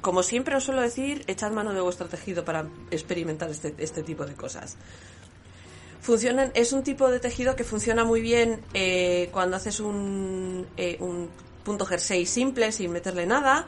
[0.00, 4.26] Como siempre os suelo decir, echad mano de vuestro tejido para experimentar este, este tipo
[4.26, 4.76] de cosas.
[6.00, 10.96] Funcionan, es un tipo de tejido que funciona muy bien eh, cuando haces un, eh,
[11.00, 11.28] un
[11.62, 13.66] punto jersey simple sin meterle nada.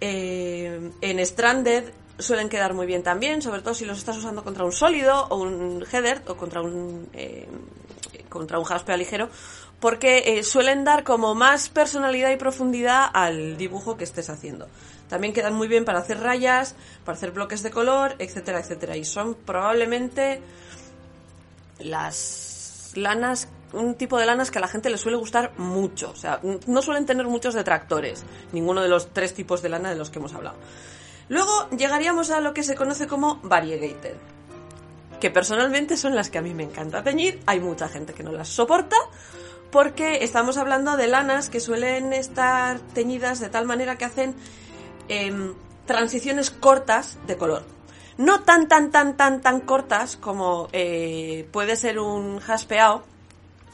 [0.00, 1.84] Eh, en Stranded
[2.18, 5.36] suelen quedar muy bien también, sobre todo si los estás usando contra un sólido o
[5.36, 7.08] un header o contra un
[8.28, 9.28] contra un jaspeo ligero,
[9.78, 14.68] porque suelen dar como más personalidad y profundidad al dibujo que estés haciendo.
[15.08, 18.96] También quedan muy bien para hacer rayas, para hacer bloques de color, etcétera, etcétera.
[18.96, 20.40] Y son probablemente
[21.84, 26.10] las lanas, un tipo de lanas que a la gente le suele gustar mucho.
[26.10, 29.96] O sea, no suelen tener muchos detractores, ninguno de los tres tipos de lana de
[29.96, 30.56] los que hemos hablado.
[31.28, 34.16] Luego llegaríamos a lo que se conoce como variegated,
[35.20, 37.40] que personalmente son las que a mí me encanta teñir.
[37.46, 38.96] Hay mucha gente que no las soporta
[39.70, 44.34] porque estamos hablando de lanas que suelen estar teñidas de tal manera que hacen
[45.08, 45.54] em,
[45.86, 47.64] transiciones cortas de color.
[48.18, 53.04] No tan, tan, tan, tan, tan cortas como eh, puede ser un jaspeado,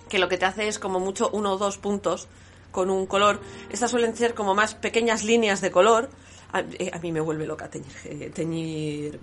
[0.09, 2.29] que lo que te hace es como mucho uno o dos puntos
[2.71, 3.41] con un color.
[3.71, 6.11] Estas suelen ser como más pequeñas líneas de color.
[6.53, 9.21] A, eh, mí me vuelve loca teñir, eh, teñir.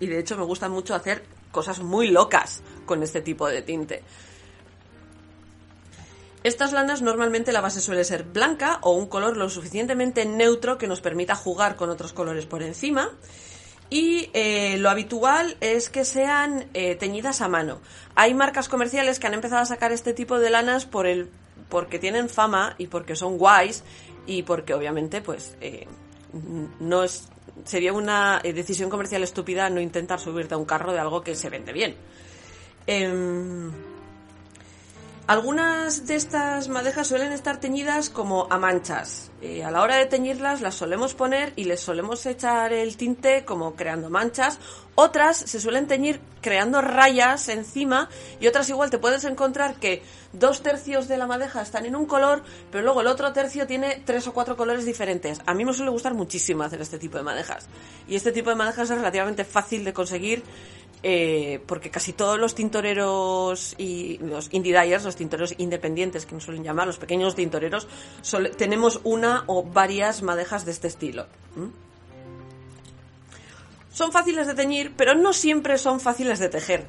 [0.00, 4.02] Y de hecho me gusta mucho hacer cosas muy locas con este tipo de tinte.
[6.42, 10.86] Estas lanas normalmente la base suele ser blanca o un color lo suficientemente neutro que
[10.86, 13.10] nos permita jugar con otros colores por encima.
[13.90, 17.80] Y eh, lo habitual es que sean eh, teñidas a mano.
[18.14, 21.28] Hay marcas comerciales que han empezado a sacar este tipo de lanas por el,
[21.68, 23.84] porque tienen fama y porque son guays
[24.26, 25.86] y porque obviamente pues eh,
[26.80, 27.28] no es
[27.64, 31.50] sería una decisión comercial estúpida no intentar subirte a un carro de algo que se
[31.50, 31.94] vende bien.
[35.26, 39.30] Algunas de estas madejas suelen estar teñidas como a manchas.
[39.40, 43.42] Eh, a la hora de teñirlas las solemos poner y les solemos echar el tinte
[43.46, 44.58] como creando manchas.
[44.96, 50.02] Otras se suelen teñir creando rayas encima y otras igual te puedes encontrar que
[50.34, 54.02] dos tercios de la madeja están en un color, pero luego el otro tercio tiene
[54.04, 55.40] tres o cuatro colores diferentes.
[55.46, 57.66] A mí me suele gustar muchísimo hacer este tipo de madejas.
[58.06, 60.42] Y este tipo de madejas es relativamente fácil de conseguir
[61.06, 66.44] eh, porque casi todos los tintoreros y los indie dyers, los tintoreros independientes que nos
[66.44, 67.86] suelen llamar, los pequeños tintoreros,
[68.56, 71.26] tenemos una o varias madejas de este estilo.
[73.92, 76.86] Son fáciles de teñir, pero no siempre son fáciles de tejer.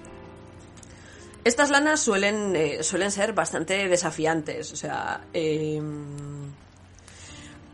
[1.43, 6.53] Estas lanas suelen, eh, suelen ser bastante desafiantes, o sea, em,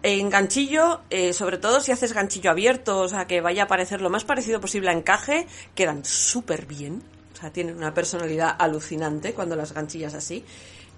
[0.04, 4.02] en ganchillo, eh, sobre todo si haces ganchillo abierto, o sea, que vaya a parecer
[4.02, 7.04] lo más parecido posible a encaje, quedan súper bien.
[7.34, 10.44] O sea, tienen una personalidad alucinante cuando las ganchillas así.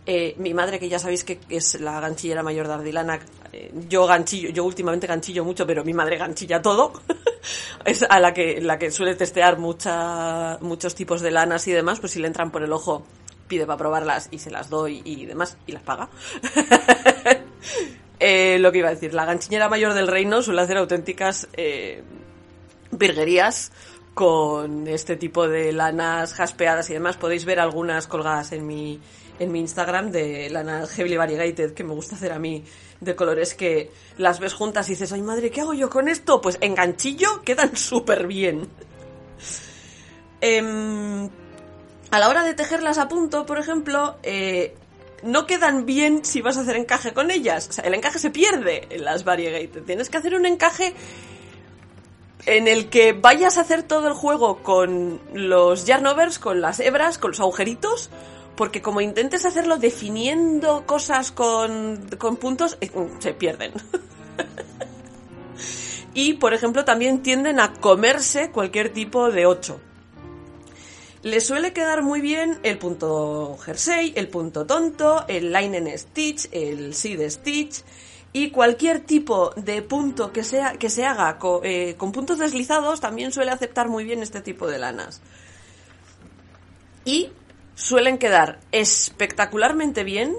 [0.05, 3.19] Eh, mi madre, que ya sabéis que es la ganchillera mayor de Ardilana,
[3.53, 6.93] eh, yo ganchillo, yo últimamente ganchillo mucho, pero mi madre ganchilla todo.
[7.85, 11.99] es a la que, la que suele testear mucha, muchos tipos de lanas y demás,
[11.99, 13.05] pues si le entran por el ojo,
[13.47, 16.09] pide para probarlas y se las doy y demás, y las paga.
[18.25, 22.03] Eh, lo que iba a decir, la ganchillera mayor del reino suele hacer auténticas eh,
[22.89, 23.73] virguerías
[24.13, 27.17] con este tipo de lanas jaspeadas y demás.
[27.17, 29.01] Podéis ver algunas colgadas en mi,
[29.39, 32.63] en mi Instagram de lanas heavily variegated que me gusta hacer a mí
[33.01, 36.39] de colores que las ves juntas y dices, ay madre, ¿qué hago yo con esto?
[36.39, 38.69] Pues en ganchillo quedan súper bien.
[40.39, 41.29] Em,
[42.09, 44.75] a la hora de tejerlas a punto, por ejemplo, eh,
[45.23, 47.67] no quedan bien si vas a hacer encaje con ellas.
[47.69, 49.83] O sea, el encaje se pierde en las variegated.
[49.83, 50.93] Tienes que hacer un encaje
[52.45, 57.17] en el que vayas a hacer todo el juego con los yarnovers, con las hebras,
[57.17, 58.09] con los agujeritos,
[58.55, 63.73] porque como intentes hacerlo definiendo cosas con, con puntos, eh, se pierden.
[66.13, 69.79] y, por ejemplo, también tienden a comerse cualquier tipo de 8.
[71.23, 76.49] Le suele quedar muy bien el punto jersey, el punto tonto, el line en stitch,
[76.51, 77.81] el seed stitch
[78.33, 83.31] y cualquier tipo de punto que, sea, que se haga eh, con puntos deslizados también
[83.31, 85.21] suele aceptar muy bien este tipo de lanas.
[87.05, 87.31] Y
[87.75, 90.35] suelen quedar espectacularmente bien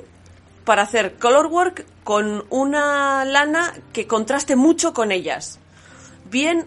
[0.66, 5.61] para hacer color work con una lana que contraste mucho con ellas.
[6.30, 6.66] Bien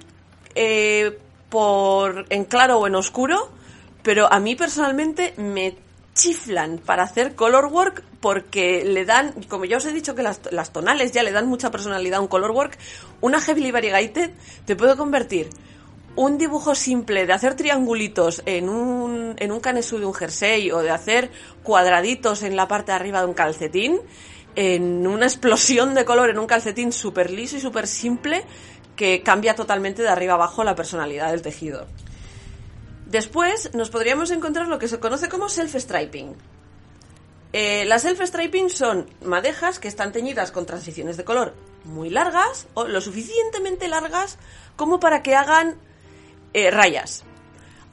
[0.55, 3.51] eh, por en claro o en oscuro,
[4.08, 5.76] pero a mí personalmente me
[6.14, 10.39] chiflan para hacer color work porque le dan, como ya os he dicho que las,
[10.72, 12.78] tonales ya le dan mucha personalidad a un color work,
[13.20, 14.32] una Heavily Variegated
[14.64, 15.49] te puede convertir
[16.16, 20.80] un dibujo simple de hacer triangulitos en un, en un canesú de un jersey o
[20.80, 21.30] de hacer
[21.62, 23.99] cuadraditos en la parte de arriba de un calcetín
[24.55, 28.45] en una explosión de color en un calcetín súper liso y súper simple
[28.95, 31.88] que cambia totalmente de arriba abajo la personalidad del tejido.
[33.08, 36.36] Después nos podríamos encontrar lo que se conoce como self-striping.
[37.53, 41.53] Eh, las self-striping son madejas que están teñidas con transiciones de color
[41.86, 44.38] muy largas o lo suficientemente largas
[44.76, 45.78] como para que hagan
[46.53, 47.24] eh, rayas.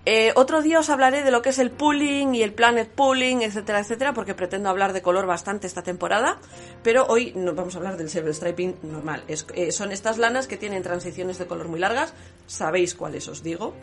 [0.05, 3.43] Eh, otro día os hablaré de lo que es el pooling y el planet pooling,
[3.43, 6.41] etcétera, etcétera, porque pretendo hablar de color bastante esta temporada,
[6.83, 9.25] pero hoy nos vamos a hablar del silver striping normal.
[9.71, 12.13] Son estas lanas que tienen transiciones de color muy largas,
[12.47, 13.75] sabéis cuáles os digo.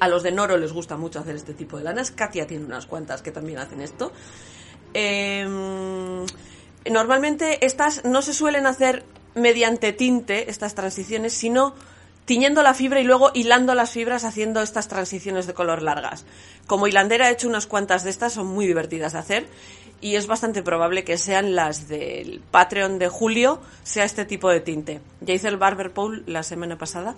[0.00, 2.86] A los de Noro les gusta mucho hacer este tipo de lanas, Katia tiene unas
[2.86, 4.12] cuantas que también hacen esto.
[4.94, 6.26] Em,
[6.90, 9.04] normalmente estas no se suelen hacer
[9.34, 11.74] mediante tinte, estas transiciones, sino
[12.24, 16.24] tiñendo la fibra y luego hilando las fibras haciendo estas transiciones de color largas.
[16.66, 19.46] Como hilandera he hecho unas cuantas de estas, son muy divertidas de hacer
[20.00, 24.60] y es bastante probable que sean las del Patreon de julio, sea este tipo de
[24.60, 25.00] tinte.
[25.20, 27.14] Ya hice el Barber Pole la semana pasada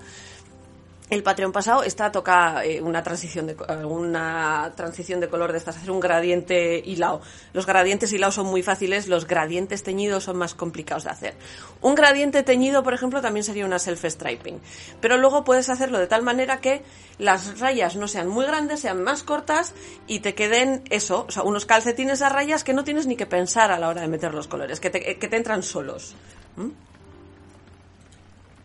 [1.10, 5.76] el Patreon pasado está toca eh, una transición de una transición de color de estas
[5.76, 7.20] hacer un gradiente hilado
[7.52, 11.34] los gradientes hilados son muy fáciles los gradientes teñidos son más complicados de hacer.
[11.82, 14.60] Un gradiente teñido por ejemplo también sería una self striping
[15.00, 16.82] pero luego puedes hacerlo de tal manera que
[17.18, 19.74] las rayas no sean muy grandes sean más cortas
[20.06, 23.26] y te queden eso o sea unos calcetines a rayas que no tienes ni que
[23.26, 26.14] pensar a la hora de meter los colores que te, que te entran solos.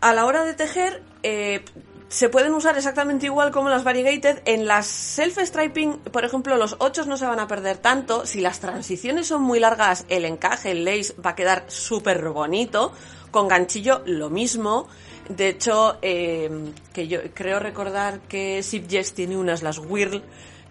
[0.01, 1.65] A la hora de tejer eh,
[2.09, 4.41] se pueden usar exactamente igual como las variegated.
[4.45, 8.25] En las self-striping, por ejemplo, los 8 no se van a perder tanto.
[8.25, 12.93] Si las transiciones son muy largas, el encaje, el lace, va a quedar súper bonito.
[13.29, 14.87] Con ganchillo, lo mismo.
[15.29, 16.49] De hecho, eh,
[16.91, 20.23] que yo creo recordar que Sip tiene unas, las Whirl,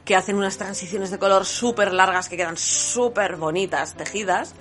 [0.05, 4.57] que hacen unas transiciones de color súper largas que quedan súper bonitas, tejidas.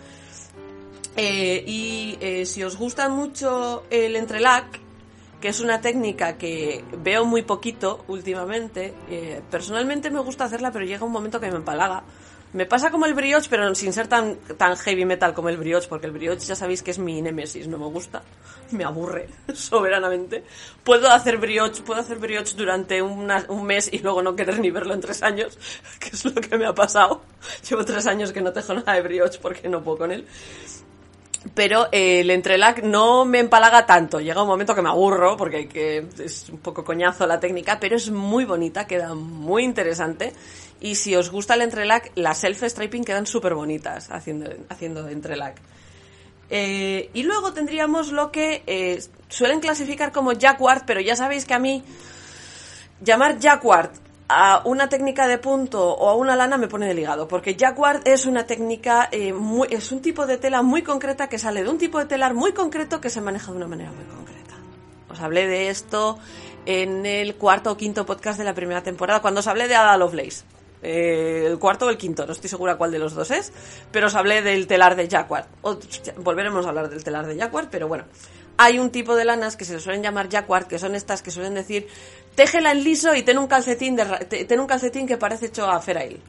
[1.15, 4.86] Eh, y eh, si os gusta mucho el entrelac,
[5.41, 8.93] que es una técnica que veo muy poquito últimamente.
[9.09, 12.03] Eh, personalmente me gusta hacerla, pero llega un momento que me empalaga.
[12.53, 14.37] Me pasa como el brioche, pero sin ser tan,
[14.77, 17.77] heavy metal como el brioche, porque el brioche ya sabéis que es mi némesis, no
[17.77, 18.23] me gusta,
[18.71, 20.45] me aburre soberanamente.
[20.83, 24.93] Puedo hacer brioche, puedo hacer brioche durante un mes y luego no querer ni verlo
[24.93, 25.59] en tres años,
[25.99, 27.21] que es lo que me ha pasado.
[27.69, 30.25] Llevo tres años que no tejo nada de brioche porque no puedo con él
[31.53, 34.19] pero eh, el entrelac no me empalaga tanto.
[34.19, 37.95] Llega un momento que me aburro porque que es un poco coñazo la técnica, pero
[37.95, 40.33] es muy bonita, queda muy interesante.
[40.79, 45.59] Y si os gusta el entrelac, las self-striping quedan súper bonitas haciendo, haciendo entrelac.
[46.49, 51.53] Eh, y luego tendríamos lo que eh, suelen clasificar como jacquard, pero ya sabéis que
[51.53, 51.83] a mí
[53.01, 53.91] llamar jacquard
[54.29, 58.05] a una técnica de punto o a una lana me pone de ligado, porque jacquard
[58.05, 61.69] es una técnica, eh, muy, es un tipo de tela muy concreta que sale de
[61.69, 64.55] un tipo de telar muy concreto que se maneja de una manera muy concreta.
[65.09, 66.19] Os hablé de esto
[66.65, 69.97] en el cuarto o quinto podcast de la primera temporada, cuando os hablé de Ada
[69.97, 70.43] Lovelace.
[70.83, 73.51] Eh, el cuarto o el quinto, no estoy segura cuál de los dos es,
[73.91, 75.45] pero os hablé del telar de jacquard.
[76.17, 78.03] volveremos a hablar del telar de jacquard, pero bueno.
[78.57, 81.53] Hay un tipo de lanas que se suelen llamar jacquard, que son estas que suelen
[81.53, 81.87] decir
[82.37, 84.05] Téjela en liso y ten un calcetín, de,
[84.45, 86.21] ten un calcetín que parece hecho a Ferail.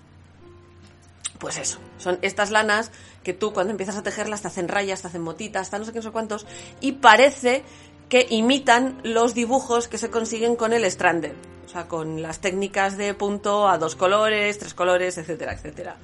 [1.38, 2.90] Pues eso, son estas lanas
[3.22, 5.98] que tú cuando empiezas a tejerlas te hacen rayas, te hacen motitas, no sé qué,
[5.98, 6.46] no sé cuántos,
[6.80, 7.62] y parece
[8.08, 11.34] que imitan los dibujos que se consiguen con el stranded,
[11.66, 15.96] o sea, con las técnicas de punto a dos colores, tres colores, etcétera, etcétera.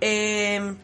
[0.00, 0.76] Eh,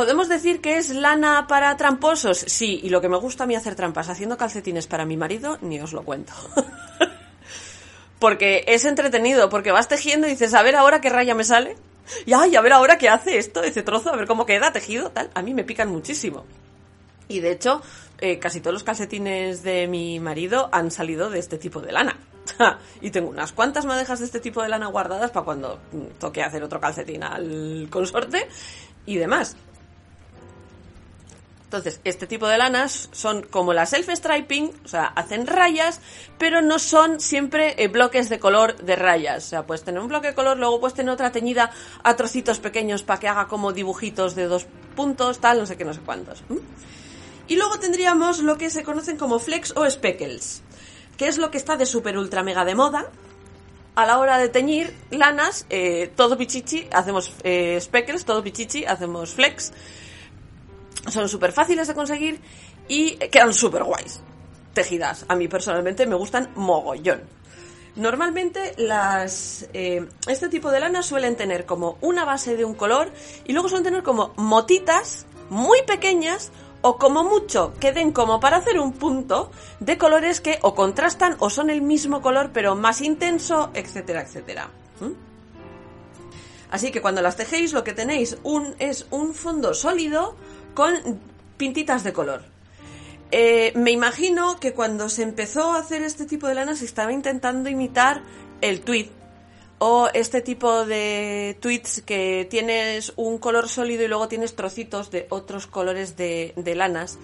[0.00, 2.38] ¿Podemos decir que es lana para tramposos?
[2.46, 5.58] Sí, y lo que me gusta a mí hacer trampas haciendo calcetines para mi marido,
[5.60, 6.32] ni os lo cuento.
[8.18, 11.76] porque es entretenido, porque vas tejiendo y dices, a ver ahora qué raya me sale.
[12.24, 15.10] Y ay, a ver ahora qué hace esto, ese trozo, a ver cómo queda tejido,
[15.10, 15.30] tal.
[15.34, 16.46] A mí me pican muchísimo.
[17.28, 17.82] Y de hecho,
[18.22, 22.16] eh, casi todos los calcetines de mi marido han salido de este tipo de lana.
[23.02, 25.78] y tengo unas cuantas madejas de este tipo de lana guardadas para cuando
[26.18, 28.48] toque hacer otro calcetín al consorte
[29.04, 29.58] y demás.
[31.70, 36.00] Entonces, este tipo de lanas son como la self-striping, o sea, hacen rayas,
[36.36, 39.46] pero no son siempre eh, bloques de color de rayas.
[39.46, 41.70] O sea, puedes tener un bloque de color, luego puedes tener otra teñida
[42.02, 44.66] a trocitos pequeños para que haga como dibujitos de dos
[44.96, 46.42] puntos, tal, no sé qué, no sé cuántos.
[47.46, 50.62] Y luego tendríamos lo que se conocen como flex o speckles,
[51.16, 53.12] que es lo que está de super ultra mega de moda,
[53.94, 59.34] a la hora de teñir lanas, eh, todo pichichi, hacemos eh, speckles, todo pichichi, hacemos
[59.34, 59.72] flex.
[61.08, 62.40] Son súper fáciles de conseguir
[62.88, 64.20] y quedan súper guays.
[64.74, 65.24] Tejidas.
[65.28, 67.22] A mí personalmente me gustan mogollón.
[67.96, 73.10] Normalmente las eh, este tipo de lanas suelen tener como una base de un color
[73.46, 78.78] y luego suelen tener como motitas muy pequeñas o como mucho queden como para hacer
[78.78, 83.70] un punto de colores que o contrastan o son el mismo color pero más intenso,
[83.74, 84.70] etcétera, etcétera.
[85.00, 85.30] ¿Mm?
[86.70, 90.36] Así que cuando las tejéis lo que tenéis un, es un fondo sólido
[90.74, 91.20] con
[91.56, 92.42] pintitas de color.
[93.32, 97.12] Eh, me imagino que cuando se empezó a hacer este tipo de lana se estaba
[97.12, 98.22] intentando imitar
[98.60, 99.10] el tweet
[99.78, 105.26] o este tipo de tweets que tienes un color sólido y luego tienes trocitos de
[105.30, 107.18] otros colores de, lanas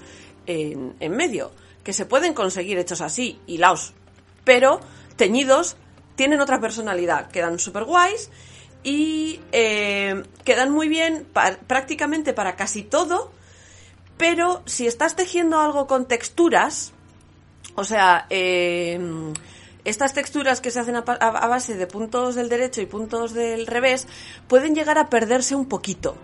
[0.47, 1.51] en, medio,
[1.85, 3.93] que se pueden conseguir hechos así, hilaos,
[4.45, 4.81] pero
[5.17, 5.77] teñidos
[6.15, 8.31] tienen otra personalidad, quedan súper guays
[8.87, 11.27] y eh, quedan muy bien
[11.67, 13.33] prácticamente para casi todo
[14.17, 16.93] pero si estás tejiendo algo con texturas,
[17.75, 18.99] o sea, eh,
[19.85, 24.07] estas texturas que se hacen a, base de puntos del derecho y puntos del revés,
[24.49, 26.17] pueden llegar a perderse un poquito.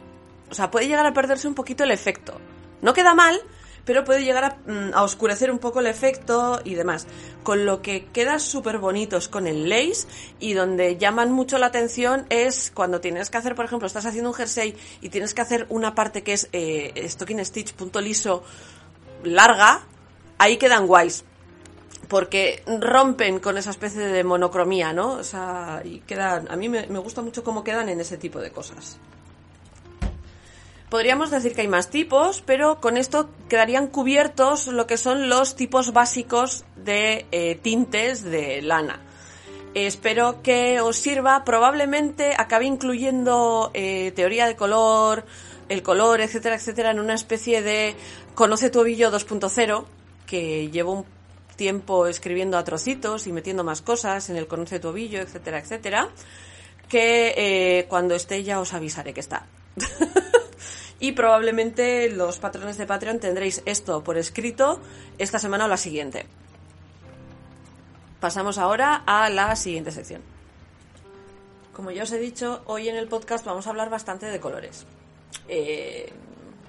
[0.51, 2.41] O sea, puede llegar a perderse un poquito el efecto.
[2.81, 3.41] No queda mal,
[3.85, 7.07] pero puede llegar mm, a, oscurecer un poco el efecto y demás.
[7.43, 10.07] Con lo que queda súper bonitos con el lace
[10.39, 14.31] y donde llaman mucho la atención es cuando tienes que hacer, por ejemplo, estás haciendo
[14.31, 18.45] un jersey y tienes que hacer una parte que es eh, stocking stitch punto liso
[19.25, 19.83] larga,
[20.39, 21.25] ahí quedan guays.
[22.09, 25.13] Porque rompen con esa especie de monocromía, ¿no?
[25.13, 26.51] O sea, y quedan.
[26.51, 28.99] A mí me gusta mucho cómo quedan en ese tipo de cosas.
[30.93, 35.57] Podríamos decir que hay más tipos, pero con esto quedarían cubiertos lo que son los
[35.57, 39.01] tipos básicos de eh, tintes de lana.
[39.73, 41.47] Espero que os sirva.
[41.47, 45.25] Probablemente acabe incluyendo eh, teoría de color,
[45.71, 47.97] el color, etcétera, etcétera, en una especie de
[48.35, 49.87] Conoce tu ovillo 2.0,
[50.27, 51.07] que llevo un
[51.57, 56.11] tiempo escribiendo a trocitos y metiendo más cosas en el Conoce tu ovillo, etcétera, etcétera,
[56.91, 59.47] que eh, cuando esté ya os avisaré que está.
[61.03, 64.81] y probablemente los patrones de Patreon tendréis esto por escrito
[65.19, 66.27] esta semana o la siguiente.
[68.21, 70.23] Pasamos ahora a la siguiente sección.
[71.73, 74.87] Como ya os he dicho, hoy en el podcast vamos a hablar bastante de colores.
[75.49, 76.13] Eh,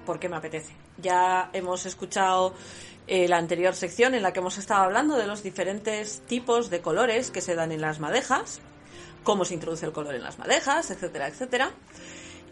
[0.03, 0.73] porque me apetece.
[0.97, 2.55] Ya hemos escuchado
[3.05, 6.81] eh, la anterior sección en la que hemos estado hablando de los diferentes tipos de
[6.81, 8.61] colores que se dan en las madejas,
[9.21, 11.71] cómo se introduce el color en las madejas, etcétera, etcétera.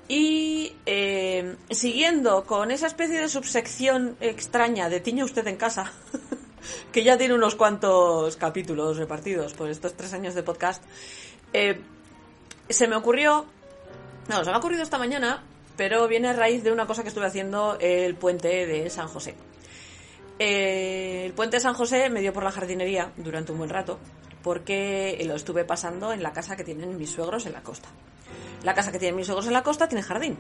[0.08, 5.94] Y eh, siguiendo con esa especie de subsección extraña de Tiña usted en casa,
[6.92, 10.84] que ya tiene unos cuantos capítulos repartidos por estos tres años de podcast,
[11.54, 11.80] eh,
[12.70, 13.46] se me ocurrió,
[14.28, 15.44] no, se me ha ocurrido esta mañana,
[15.78, 19.36] pero viene a raíz de una cosa que estuve haciendo el puente de San José.
[20.40, 24.00] Eh, el puente de San José me dio por la jardinería durante un buen rato,
[24.44, 27.90] porque lo estuve pasando en la casa que tienen mis suegros en la costa.
[28.64, 30.38] La casa que tienen mis suegros en la costa tiene jardín.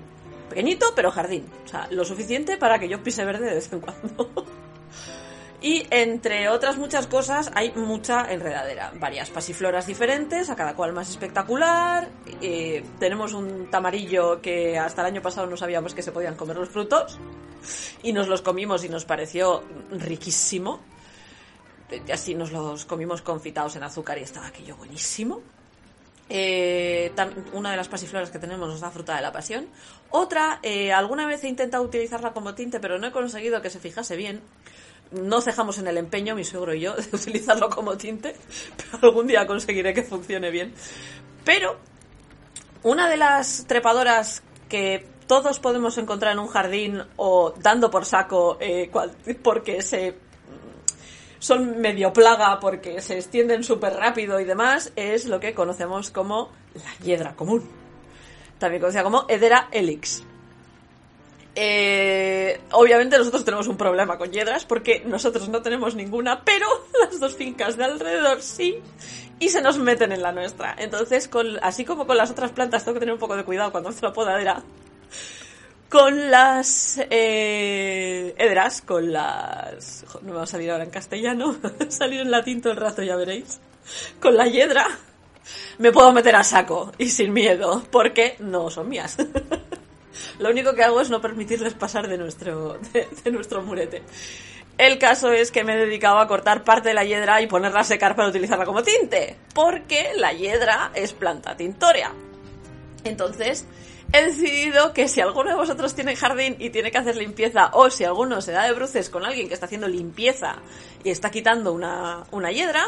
[0.49, 1.45] Pequeñito, pero jardín.
[1.65, 4.29] O sea, lo suficiente para que yo pise verde de vez en cuando.
[5.61, 8.91] y entre otras muchas cosas hay mucha enredadera.
[8.99, 12.09] Varias pasifloras diferentes, a cada cual más espectacular.
[12.41, 16.57] Eh, tenemos un tamarillo que hasta el año pasado no sabíamos que se podían comer
[16.57, 17.17] los frutos.
[18.03, 20.81] Y nos los comimos y nos pareció riquísimo.
[21.91, 25.41] Y así nos los comimos confitados en azúcar y estaba aquello buenísimo.
[26.33, 27.11] Eh,
[27.51, 29.67] una de las pasifloras que tenemos nos da fruta de la pasión.
[30.11, 33.79] Otra, eh, alguna vez he intentado utilizarla como tinte, pero no he conseguido que se
[33.79, 34.41] fijase bien.
[35.11, 38.33] No cejamos en el empeño, mi suegro y yo, de utilizarlo como tinte,
[38.77, 40.73] pero algún día conseguiré que funcione bien.
[41.43, 41.77] Pero
[42.83, 48.57] una de las trepadoras que todos podemos encontrar en un jardín o dando por saco
[48.61, 48.89] eh,
[49.43, 50.15] porque se
[51.41, 56.51] son medio plaga porque se extienden súper rápido y demás, es lo que conocemos como
[56.75, 57.67] la hiedra común.
[58.59, 60.23] También conocida como Hedera helix.
[61.55, 66.67] Eh, obviamente nosotros tenemos un problema con hiedras porque nosotros no tenemos ninguna, pero
[67.01, 68.77] las dos fincas de alrededor sí
[69.39, 70.75] y se nos meten en la nuestra.
[70.77, 71.27] Entonces,
[71.63, 73.97] así como con las otras plantas, tengo que tener un poco de cuidado cuando hago
[73.99, 74.63] la podadera
[75.91, 78.33] con las eh,
[78.85, 80.05] con las...
[80.21, 81.57] No me va a salir ahora en castellano,
[81.89, 83.59] salir en latín todo el rato, ya veréis.
[84.21, 84.87] Con la hiedra
[85.79, 89.17] me puedo meter a saco y sin miedo, porque no son mías.
[90.39, 94.01] Lo único que hago es no permitirles pasar de nuestro, de, nuestro murete.
[94.77, 97.81] El caso es que me he dedicado a cortar parte de la hiedra y ponerla
[97.81, 102.13] a secar para utilizarla como tinte, porque la hiedra es planta tintoria.
[103.03, 103.67] Entonces,
[104.13, 107.89] he decidido que si alguno de vosotros tiene jardín y tiene que hacer limpieza, o
[107.89, 110.57] si alguno se da de bruces con alguien que está haciendo limpieza
[111.03, 112.83] y está quitando una, una hiedra,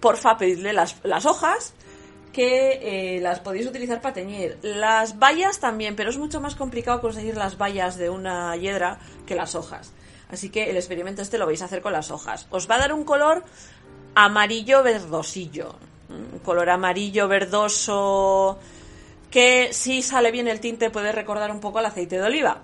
[0.00, 1.74] porfa, pedidle las, las hojas
[2.32, 4.58] que eh, las podéis utilizar para teñir.
[4.62, 9.34] Las bayas también, pero es mucho más complicado conseguir las bayas de una hiedra que
[9.34, 9.92] las hojas.
[10.30, 12.46] Así que el experimento este lo vais a hacer con las hojas.
[12.50, 13.42] Os va a dar un color
[14.14, 15.74] amarillo verdosillo.
[16.08, 18.58] Un color amarillo verdoso
[19.30, 22.62] que si sale bien el tinte puede recordar un poco al aceite de oliva.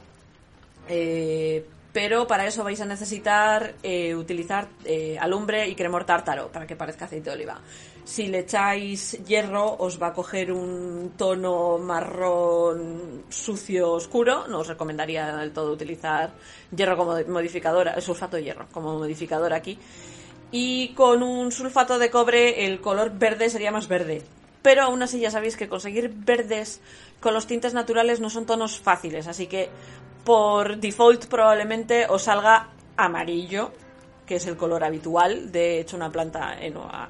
[0.88, 6.66] Eh, pero para eso vais a necesitar eh, utilizar eh, alumbre y cremor tártaro para
[6.66, 7.58] que parezca aceite de oliva.
[8.04, 14.46] Si le echáis hierro os va a coger un tono marrón sucio oscuro.
[14.46, 16.32] No os recomendaría del todo utilizar
[16.76, 19.78] hierro como modificador, sulfato de hierro como modificador aquí.
[20.52, 24.22] Y con un sulfato de cobre el color verde sería más verde
[24.66, 26.80] pero aún así ya sabéis que conseguir verdes
[27.20, 29.68] con los tintes naturales no son tonos fáciles, así que
[30.24, 33.70] por default probablemente os salga amarillo,
[34.26, 36.58] que es el color habitual de hecho una planta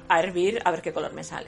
[0.07, 1.47] a hervir, a ver qué color me sale.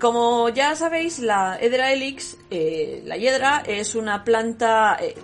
[0.00, 5.14] Como ya sabéis, la Hedera helix, eh, la hiedra, es una planta eh,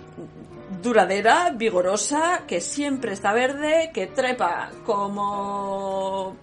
[0.83, 6.35] duradera, vigorosa, que siempre está verde, que trepa como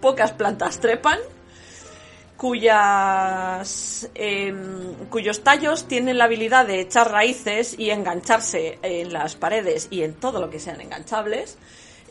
[0.00, 1.20] pocas plantas trepan,
[2.40, 9.88] cuyas em, cuyos tallos tienen la habilidad de echar raíces y engancharse en las paredes
[9.90, 11.58] y en todo lo que sean enganchables,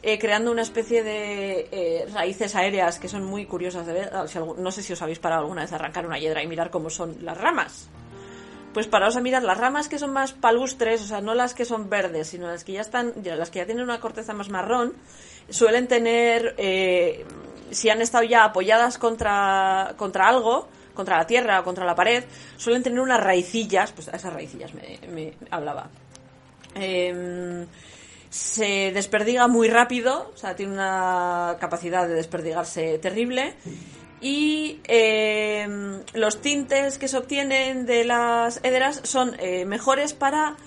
[0.03, 4.11] eh, creando una especie de eh, raíces aéreas que son muy curiosas de ver.
[4.59, 6.91] No sé si os habéis parado alguna vez a arrancar una hiedra y mirar cómo
[6.91, 7.89] son las ramas.
[8.71, 11.65] Pues paraos a mirar las ramas que son más palustres, o sea, no las que
[11.65, 14.93] son verdes, sino las que ya están, las que ya tienen una corteza más marrón,
[15.49, 17.25] suelen tener eh,
[17.71, 22.23] si han estado ya apoyadas contra, contra algo, contra la tierra o contra la pared,
[22.57, 25.89] suelen tener unas raicillas, pues a esas raicillas me, hablaba.
[26.75, 27.65] Em,
[28.29, 33.55] se desperdiga muy rápido, o sea, tiene una capacidad de desperdigarse terrible.
[34.21, 40.57] Y em, los tintes que se obtienen de las hederas son eh, mejores para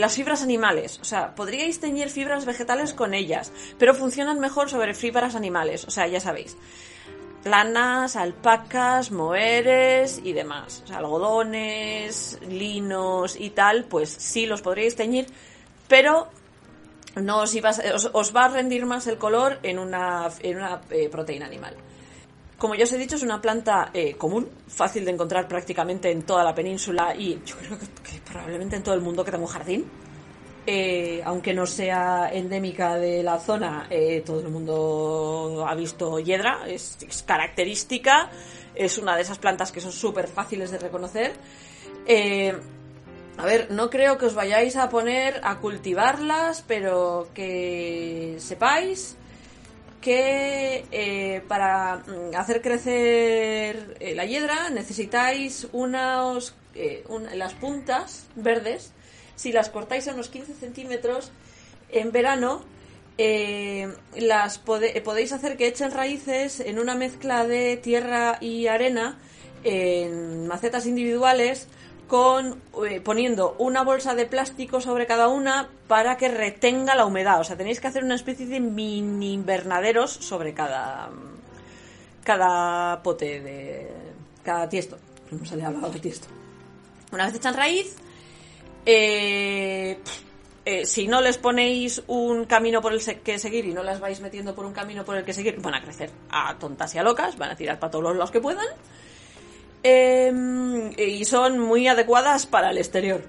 [0.00, 0.98] las fibras animales.
[1.00, 5.84] O sea, podríais teñir fibras vegetales con ellas, pero funcionan mejor sobre fibras animales.
[5.84, 6.56] O sea, ya sabéis.
[7.44, 10.84] Lanas, alpacas, moheres y demás.
[10.92, 15.26] Algodones, linos y tal, pues sí los podríais teñir,
[15.88, 16.28] pero
[17.16, 17.54] no os,
[18.12, 21.76] os, va a rendir más el color en una, en una eh, proteína animal.
[22.62, 26.22] Como ya os he dicho, es una planta eh, común, fácil de encontrar prácticamente en
[26.22, 29.50] toda la península y yo creo que, probablemente en todo el mundo que tenga un
[29.50, 29.84] jardín.
[30.64, 36.60] Eh, aunque no sea endémica de la zona, eh, todo el mundo ha visto hiedra,
[36.68, 38.30] es, característica,
[38.76, 41.32] es una de esas plantas que son súper fáciles de reconocer.
[43.38, 49.16] a ver, no creo que os vayáis a poner a cultivarlas, pero que sepáis
[50.02, 58.92] que eh, para mm, hacer crecer eh, la hiedra necesitáis unos, eh, las puntas verdes.
[59.34, 61.32] Si las cortáis a unos 15 centímetros
[61.90, 62.64] en verano,
[64.16, 69.18] las podéis hacer que echen raíces en una mezcla de tierra y arena
[69.64, 71.68] en macetas individuales
[72.06, 77.40] con eh, poniendo una bolsa de plástico sobre cada una para que retenga la humedad.
[77.40, 81.10] O sea, tenéis que hacer una especie de mini invernaderos sobre cada
[82.24, 83.90] cada pote de
[84.42, 84.98] cada tiesto.
[85.30, 86.28] No se le ha hablado de tiesto.
[87.12, 87.96] Una vez echan raíz,
[88.86, 89.98] eh,
[90.64, 94.20] eh, si no les ponéis un camino por el que seguir y no las vais
[94.20, 97.02] metiendo por un camino por el que seguir, van a crecer a tontas y a
[97.02, 98.66] locas, van a tirar para todos los que puedan.
[99.82, 103.22] Em, y son muy adecuadas para el exterior.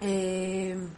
[0.00, 0.88] Em,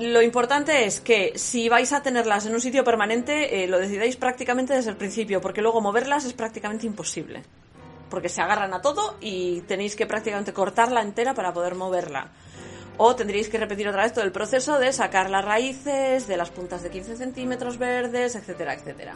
[0.00, 4.16] lo importante es que si vais a tenerlas en un sitio permanente, eh, lo decidáis
[4.16, 7.42] prácticamente desde el principio, porque luego moverlas es prácticamente imposible.
[8.08, 12.32] Porque se agarran a todo y tenéis que prácticamente cortarla entera para poder moverla.
[12.96, 16.50] O tendréis que repetir otra vez todo el proceso de sacar las raíces de las
[16.50, 19.14] puntas de 15 centímetros verdes, etcétera, etcétera.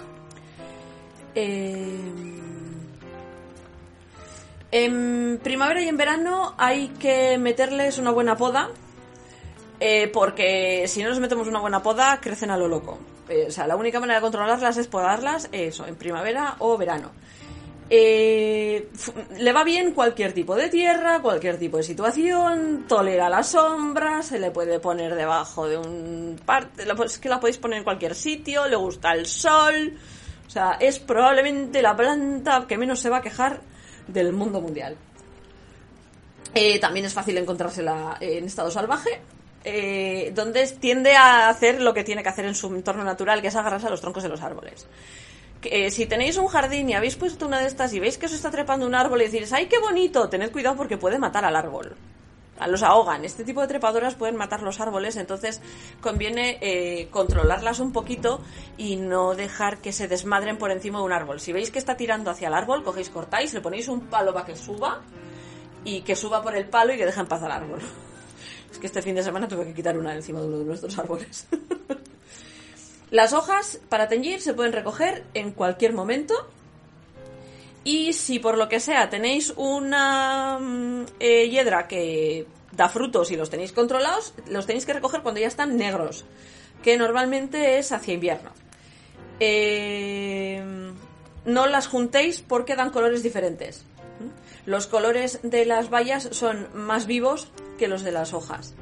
[1.35, 2.54] Eh...
[4.77, 8.71] En primavera y en verano hay que meterles una buena poda,
[9.79, 12.99] eh, porque si no les metemos una buena poda, crecen a lo loco.
[13.29, 17.13] Eh, o sea, la única manera de controlarlas es podarlas, eso, en primavera o verano.
[17.89, 18.89] Eh,
[19.39, 24.41] le va bien cualquier tipo de tierra, cualquier tipo de situación, tolera la sombra, se
[24.41, 28.67] le puede poner debajo de un parte, es que la podéis poner en cualquier sitio,
[28.67, 29.97] le gusta el sol,
[30.45, 33.61] o sea, es probablemente la planta que menos se va a quejar
[34.07, 34.97] del mundo mundial.
[36.55, 39.21] Eh, también es fácil encontrársela en estado salvaje,
[39.65, 43.49] eh, donde tiende a hacer lo que tiene que hacer en su entorno natural, que
[43.49, 44.87] es agarrarse a los troncos de los árboles.
[45.63, 48.33] Eh, si tenéis un jardín y habéis puesto una de estas y veis que os
[48.33, 50.29] está trepando un árbol y decís, ¡ay, qué bonito!
[50.29, 51.97] Tened cuidado porque puede matar al árbol.
[52.67, 53.25] Los ahogan.
[53.25, 55.61] Este tipo de trepadoras pueden matar los árboles, entonces
[56.01, 58.41] conviene eh, controlarlas un poquito
[58.77, 61.41] y no dejar que se desmadren por encima de un árbol.
[61.41, 64.47] Si veis que está tirando hacia el árbol, cogéis, cortáis, le ponéis un palo para
[64.47, 65.03] que suba
[65.85, 67.81] y que suba por el palo y que deje en paz al árbol.
[68.71, 70.99] Es que este fin de semana tuve que quitar una encima de uno de nuestros
[70.99, 71.47] árboles.
[73.13, 76.35] Las hojas para teñir se pueden recoger en cualquier momento.
[77.85, 83.37] Y si por lo que sea tenéis una mm, eh, hiedra que da frutos y
[83.37, 86.25] los tenéis controlados, los tenéis que recoger cuando ya están negros,
[86.83, 88.51] que normalmente es hacia invierno.
[89.39, 90.63] Eh,
[91.45, 93.85] no las juntéis porque dan colores diferentes.
[94.65, 98.75] Los colores de las bayas son más vivos que los de las hojas,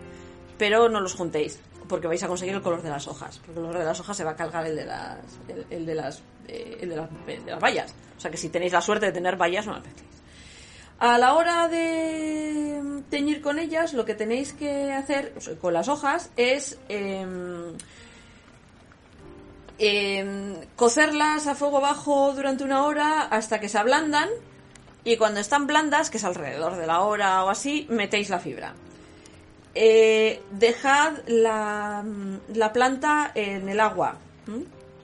[0.59, 1.59] pero no los juntéis
[1.89, 3.39] porque vais a conseguir el color de las hojas.
[3.39, 5.19] Porque el color de las hojas se va a cargar el de las,
[5.71, 7.95] el, de las, eh, el de las, de las vallas.
[8.17, 10.13] O sea que si tenéis la suerte de tener vallas, no las mezcléis.
[10.99, 16.31] A la hora de teñir con ellas, lo que tenéis que hacer con las hojas
[16.37, 17.77] es em,
[19.79, 24.29] em, cocerlas a fuego bajo durante una hora hasta que se ablandan
[25.03, 28.75] y cuando están blandas, que es alrededor de la hora o así, metéis la fibra.
[29.75, 32.05] Eh, dejad la,
[32.73, 34.19] planta en el agua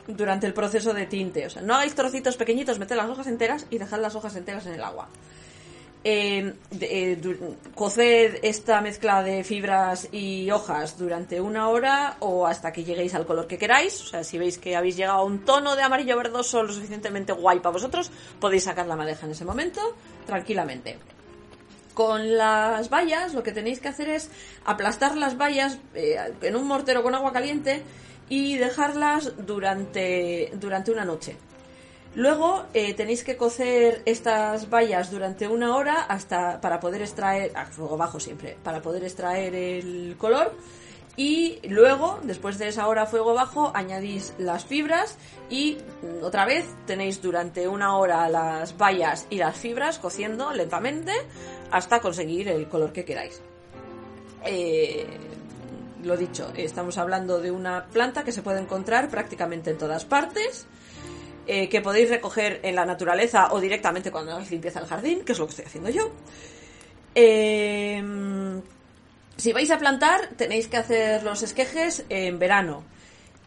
[0.07, 1.47] durante el proceso de tinte.
[1.47, 4.67] O sea, no hagáis trocitos pequeñitos, meted las hojas enteras y dejad las hojas enteras
[4.67, 5.09] en el agua.
[6.05, 7.21] Eh, eh,
[7.75, 13.27] coced esta mezcla de fibras y hojas durante una hora o hasta que lleguéis al
[13.27, 14.01] color que queráis.
[14.03, 17.33] O sea, si veis que habéis llegado a un tono de amarillo verdoso lo suficientemente
[17.33, 19.81] guay para vosotros, podéis sacar la madeja en ese momento
[20.27, 20.99] tranquilamente.
[21.99, 24.31] Con las vallas lo que tenéis que hacer es
[24.65, 27.83] aplastar las vallas eh, en un mortero con agua caliente
[28.29, 31.35] y dejarlas durante, durante una noche.
[32.15, 37.67] Luego eh, tenéis que cocer estas vallas durante una hora hasta para poder extraer, a
[37.67, 40.55] fuego bajo siempre, para poder extraer el color
[41.19, 45.19] y luego, después de esa hora a fuego bajo, añadís las fibras
[45.51, 51.13] y mm, otra vez tenéis durante una hora las vallas y las fibras cociendo lentamente
[51.71, 53.41] hasta conseguir el color que queráis.
[54.45, 55.07] Eh,
[56.05, 60.67] lo dicho, estamos hablando de una planta que se puede encontrar prácticamente en todas partes,
[61.47, 65.33] eh, que podéis recoger en la naturaleza o directamente cuando hagáis limpieza el jardín, que
[65.33, 66.11] es lo que estoy haciendo yo.
[67.15, 68.03] Eh,
[69.37, 72.85] si vais a plantar, tenéis que hacer los esquejes en verano.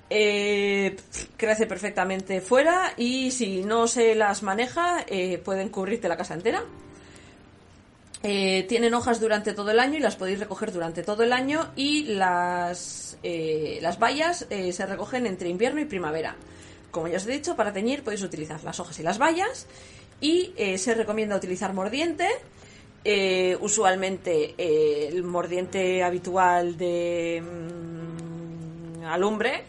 [0.10, 5.06] Crece perfectamente fuera y si no se las maneja,
[5.46, 6.66] pueden cubrirte la casa entera.
[8.24, 11.72] Eh, tienen hojas durante todo el año y las podéis recoger durante todo el año
[11.76, 16.36] y las, las bayas se recogen entre invierno y primavera.
[16.92, 19.66] Como ya os he dicho, para teñir podéis utilizar las hojas y las bayas
[20.20, 22.28] y se recomienda utilizar mordiente
[23.04, 29.64] eh, usualmente eh, el mordiente habitual de mm, alumbre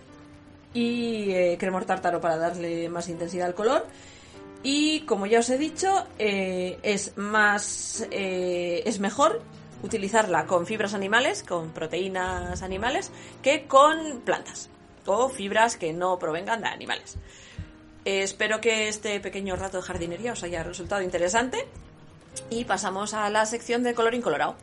[0.75, 3.87] y eh, cremor tártaro para darle más intensidad al color.
[4.63, 9.43] Y como ya os he dicho, es más es mejor
[9.83, 13.11] utilizarla con fibras animales, con proteínas animales,
[13.43, 14.71] que con plantas
[15.07, 17.19] o fibras que no provengan de animales.
[18.05, 21.67] espero que este pequeño rato de jardinería os haya resultado interesante
[22.51, 24.57] y pasamos a la sección de color incolorado.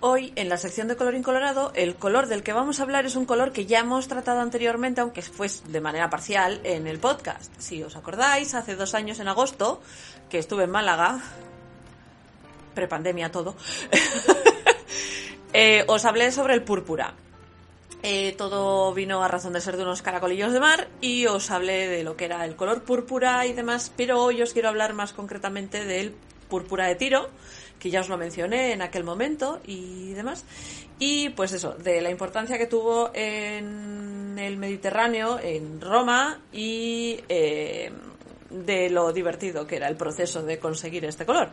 [0.00, 3.16] Hoy, en la sección de color incolorado, el color del que vamos a hablar es
[3.16, 7.52] un color que ya hemos tratado anteriormente, aunque fue de manera parcial, en el podcast.
[7.58, 9.82] Si os acordáis, hace dos años en agosto,
[10.30, 11.20] que estuve en Málaga,
[12.76, 13.56] prepandemia todo,
[15.52, 17.14] eh, os hablé sobre el púrpura.
[18.04, 21.88] Eh, todo vino a razón de ser de unos caracolillos de mar y os hablé
[21.88, 25.12] de lo que era el color púrpura y demás, pero hoy os quiero hablar más
[25.12, 26.14] concretamente del
[26.48, 27.28] púrpura de tiro,
[27.78, 30.44] que ya os lo mencioné en aquel momento y demás.
[30.98, 37.92] Y pues eso, de la importancia que tuvo en el Mediterráneo, en Roma y eh,
[38.50, 41.50] de lo divertido que era el proceso de conseguir este color.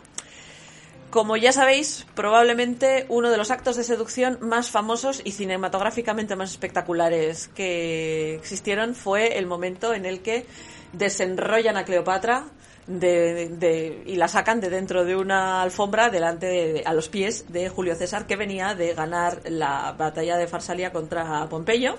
[1.11, 6.51] como ya sabéis, probablemente uno de los actos de seducción más famosos y cinematográficamente más
[6.51, 10.45] espectaculares que existieron fue el momento en el que
[10.91, 12.47] desenrollan a Cleopatra
[12.87, 17.69] de, y la sacan de dentro de una alfombra delante de, a los pies de
[17.69, 21.95] Julio César que venía de ganar la batalla de Farsalia contra Pompeyo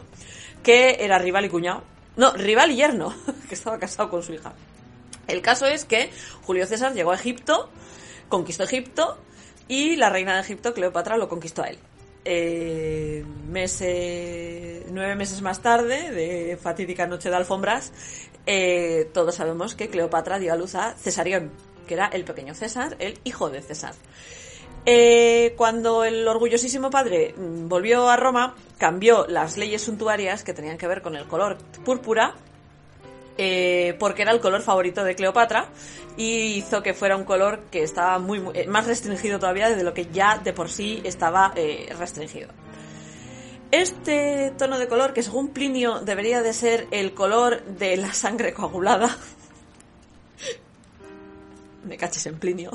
[0.62, 1.82] que era rival y cuñado
[2.16, 3.14] no, rival y yerno
[3.48, 4.52] que estaba casado con su hija
[5.26, 6.10] el caso es que
[6.42, 7.70] Julio César llegó a Egipto
[8.28, 9.18] conquistó Egipto
[9.68, 11.78] y la reina de Egipto, Cleopatra, lo conquistó a él.
[12.24, 13.24] Eh,
[14.90, 17.92] nueve meses más tarde, de fatídica noche de alfombras,
[18.46, 21.50] eh, todos sabemos que Cleopatra dio a luz a Cesarión,
[21.86, 23.94] que era el pequeño César, el hijo de César.
[24.84, 30.78] Eh, cuando el orgullosísimo padre mm, volvió a Roma, cambió las leyes suntuarias que tenían
[30.78, 32.34] que ver con el color púrpura
[33.36, 35.66] eh, porque era el color favorito de Cleopatra
[36.16, 40.06] y hizo que fuera un color que estaba muy, más restringido todavía de lo que
[40.06, 41.52] ya de por sí estaba
[41.98, 42.48] restringido.
[43.70, 48.54] Este tono de color, que según Plinio debería de ser el color de la sangre
[48.54, 49.16] coagulada,
[51.84, 52.70] me caches en Plinio,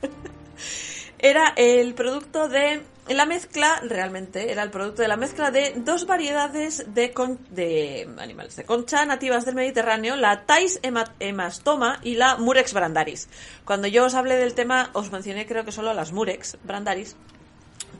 [1.18, 6.06] era el producto de la mezcla realmente era el producto de la mezcla de dos
[6.06, 13.28] variedades de, animales de concha nativas del Mediterráneo, la Thais hemastoma y la Murex brandaris.
[13.64, 17.16] Cuando yo os hablé del tema os mencioné creo que solo las Murex brandaris,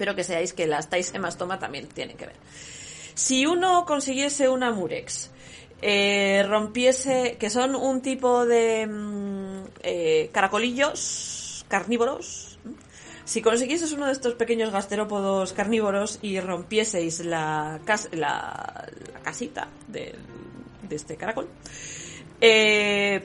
[0.03, 2.34] pero que seáis que las Thais hemastoma también tienen que ver.
[3.14, 5.30] Si uno consiguiese una Murex,
[5.80, 12.59] eh, rompiese, que son un tipo de mm, eh, caracolillos carnívoros,
[13.24, 17.78] si consiguieseis uno de estos pequeños gasterópodos carnívoros y rompieseis la,
[18.11, 18.88] la,
[19.22, 20.16] casita de,
[20.90, 21.48] este caracol,
[22.40, 23.22] eh,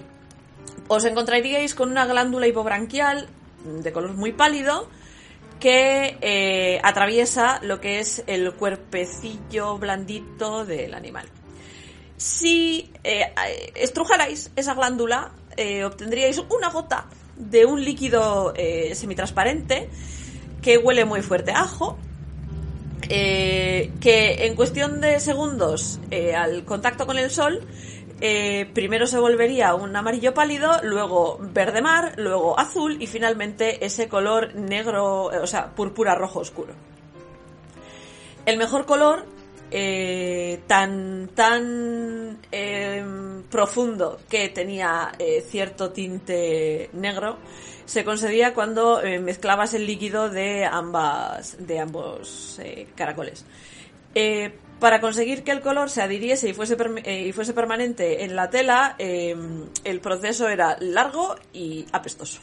[0.88, 3.28] os encontraríais con una glándula hipobranquial
[3.66, 4.88] de color muy pálido
[5.60, 11.28] que eh, atraviesa lo que es el cuerpecillo blandito del animal.
[12.18, 13.34] Si eh,
[13.76, 15.32] estrujarais esa glándula,
[15.86, 19.90] obtendríais una gota de un líquido eh, semitransparente
[20.62, 21.98] que huele muy fuerte a ajo,
[23.10, 27.62] eh, que en cuestión de segundos eh, al contacto con el sol
[28.20, 34.56] primero se volvería un amarillo pálido, luego verde mar, luego azul y finalmente ese color
[34.56, 36.74] negro, o sea, púrpura rojo oscuro.
[38.46, 39.26] El mejor color
[40.68, 42.40] tan tan
[43.50, 47.38] profundo que tenía eh, cierto tinte negro
[47.86, 53.46] se conseguía cuando eh, mezclabas el líquido de ambas de ambos eh, caracoles.
[54.80, 58.96] Para conseguir que el color se adhiriese y fuese, y fuese permanente en la tela,
[58.98, 62.40] el proceso era largo y apestoso.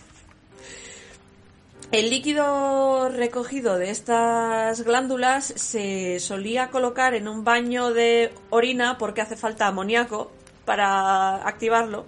[1.92, 9.20] El líquido recogido de estas glándulas se solía colocar en un baño de orina porque
[9.20, 10.32] hace falta amoníaco
[10.64, 12.06] para activarlo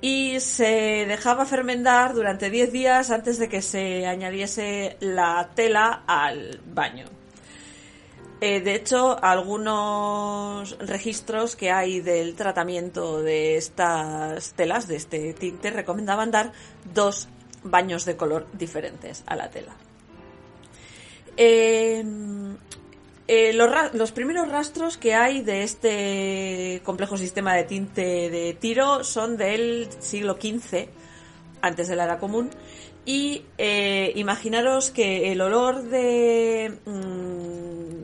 [0.00, 6.60] y se dejaba fermentar durante 10 días antes de que se añadiese la tela al
[6.66, 7.04] baño.
[8.46, 15.70] Eh, de hecho, algunos registros que hay del tratamiento de estas telas, de este tinte,
[15.70, 16.52] recomendaban dar
[16.92, 17.26] dos
[17.62, 19.74] baños de color diferentes a la tela.
[21.38, 22.04] Eh,
[23.28, 29.38] eh, los, primeros rastros que hay de este complejo sistema de tinte de tiro son
[29.38, 30.88] del siglo XV,
[31.62, 32.50] antes de la era común,
[33.06, 38.03] y eh, imaginaros que el olor de, mm,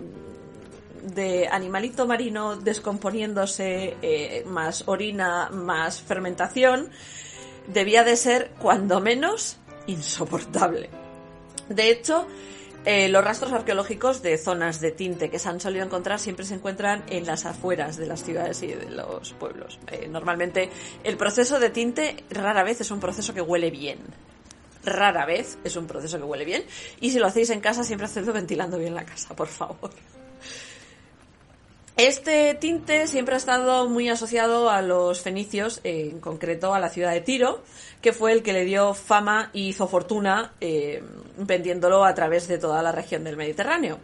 [1.15, 6.91] de animalito marino descomponiéndose, eh, más orina, más fermentación,
[7.67, 10.91] debía de ser, cuando menos, insoportable.
[11.69, 12.27] De hecho,
[12.85, 16.55] eh, los rastros arqueológicos de zonas de tinte que se han solido encontrar siempre se
[16.55, 19.79] encuentran en las afueras de las ciudades y de los pueblos.
[19.89, 20.71] Eh, normalmente
[21.05, 23.99] el proceso de tinte rara vez es un proceso que huele bien.
[24.83, 26.65] Rara vez es un proceso que huele bien.
[27.01, 29.91] Y si lo hacéis en casa, siempre hacedlo ventilando bien la casa, por favor.
[32.03, 37.13] Este tinte siempre ha estado muy asociado a los fenicios, en concreto a la ciudad
[37.13, 37.63] de Tiro,
[38.01, 41.03] que fue el que le dio fama y hizo fortuna eh,
[41.37, 43.99] vendiéndolo a través de toda la región del Mediterráneo.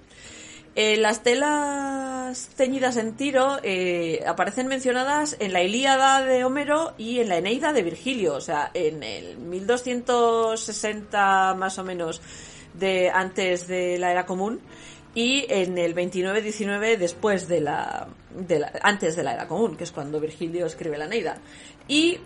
[0.74, 7.20] Eh, las telas teñidas en Tiro eh, aparecen mencionadas en la Ilíada de Homero y
[7.20, 12.20] en la Eneida de Virgilio, o sea, en el 1260 más o menos
[12.74, 14.60] de antes de la era común
[15.16, 19.84] y en el 29-19 después de la, de la, antes de la era común, que
[19.84, 21.38] es cuando Virgilio escribe la Neida.
[21.88, 22.18] Y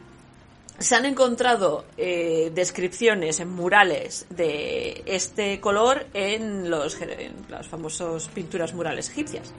[0.77, 8.27] se han encontrado eh, descripciones en murales de este color en los, en las famosas
[8.29, 9.55] pinturas murales egipcias.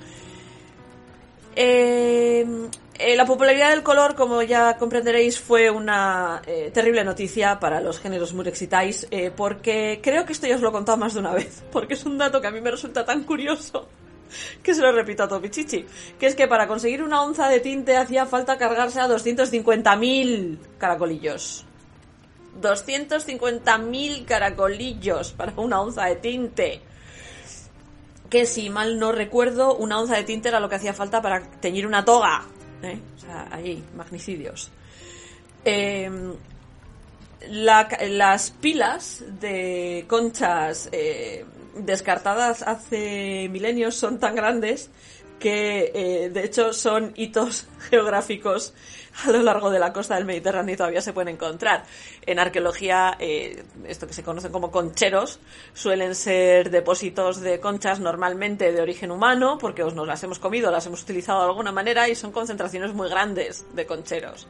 [1.56, 2.46] Eh,
[3.04, 8.00] eh, la popularidad del color, como ya comprenderéis, fue una eh, terrible noticia para los
[8.00, 11.34] géneros murexitais, eh, porque creo que esto ya os lo he contado más de una
[11.34, 13.88] vez, porque es un dato que a mí me resulta tan curioso
[14.64, 15.84] que se lo repito a Topichichi,
[16.20, 21.66] que es que para conseguir una onza de tinte hacía falta cargarse a 250.000 caracolillos.
[22.62, 26.82] 250.000 caracolillos para una onza de tinte
[28.32, 31.42] que si mal no recuerdo, una onza de tinte era lo que hacía falta para
[31.60, 32.46] teñir una toga.
[32.82, 32.98] ¿eh?
[33.18, 34.72] O sea, ahí, magnicidios.
[37.50, 41.44] La- las pilas de conchas eh,
[41.76, 44.90] descartadas hace milenios son tan grandes
[45.40, 48.74] que eh, de hecho son hitos geográficos
[49.26, 51.84] a lo largo de la costa del Mediterráneo y todavía se pueden encontrar.
[52.26, 55.40] En arqueología, eh, esto que se conocen como concheros,
[55.74, 60.72] suelen ser depósitos de conchas normalmente de origen humano, porque os nos las hemos comido,
[60.72, 64.48] las hemos utilizado de alguna manera y son concentraciones muy grandes de concheros.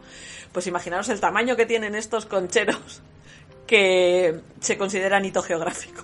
[0.52, 3.02] Pues imaginaros el tamaño que tienen estos concheros
[3.68, 6.04] que se consideran hito geográfico.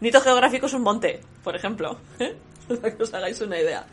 [0.00, 1.96] Un hito geográfico es un monte, por ejemplo,
[2.68, 3.86] para que os hagáis una idea.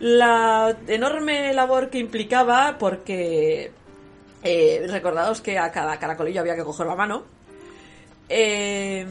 [0.00, 3.72] La enorme labor que implicaba, porque
[4.42, 7.24] eh, recordaos que a cada caracolillo había que coger la mano,
[8.28, 9.04] eh,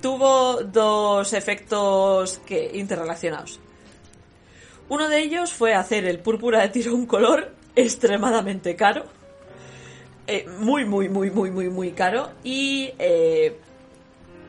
[0.00, 3.60] tuvo dos efectos que, interrelacionados.
[4.88, 9.04] Uno de ellos fue hacer el púrpura de tiro un color extremadamente caro.
[10.26, 12.30] Eh, muy, muy, muy, muy, muy, muy caro.
[12.44, 13.56] Y eh,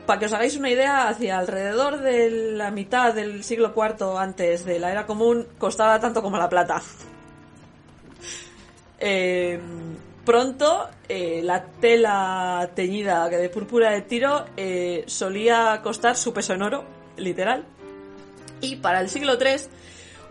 [0.08, 4.64] para que os hagáis una idea, hacia alrededor de la mitad del siglo IV antes
[4.64, 6.80] de la era común, costaba tanto como la plata.
[9.00, 9.60] Eh,
[10.24, 16.62] pronto, eh, la tela teñida de púrpura de tiro eh, solía costar su peso en
[16.62, 16.84] oro,
[17.18, 17.66] literal.
[18.62, 19.68] Y para el siglo III,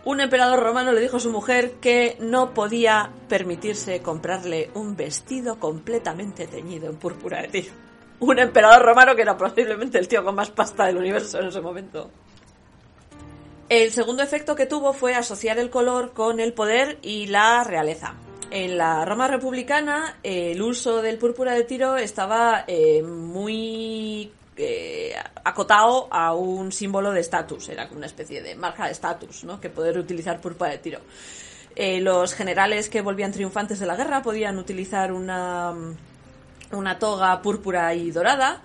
[0.06, 5.60] un emperador romano le dijo a su mujer que no podía permitirse comprarle un vestido
[5.60, 7.87] completamente teñido en púrpura de tiro.
[8.20, 11.60] Un emperador romano que era posiblemente el tío con más pasta del universo en ese
[11.60, 12.10] momento.
[13.68, 18.14] El segundo efecto que tuvo fue asociar el color con el poder y la realeza.
[18.50, 25.14] En la Roma republicana, el uso del púrpura de tiro estaba eh, muy eh,
[25.44, 29.60] acotado a un símbolo de estatus, era como una especie de marca de estatus, ¿no?
[29.60, 31.00] Que poder utilizar púrpura de tiro.
[31.76, 35.74] Eh, los generales que volvían triunfantes de la guerra podían utilizar una,
[36.72, 38.62] una toga púrpura y dorada.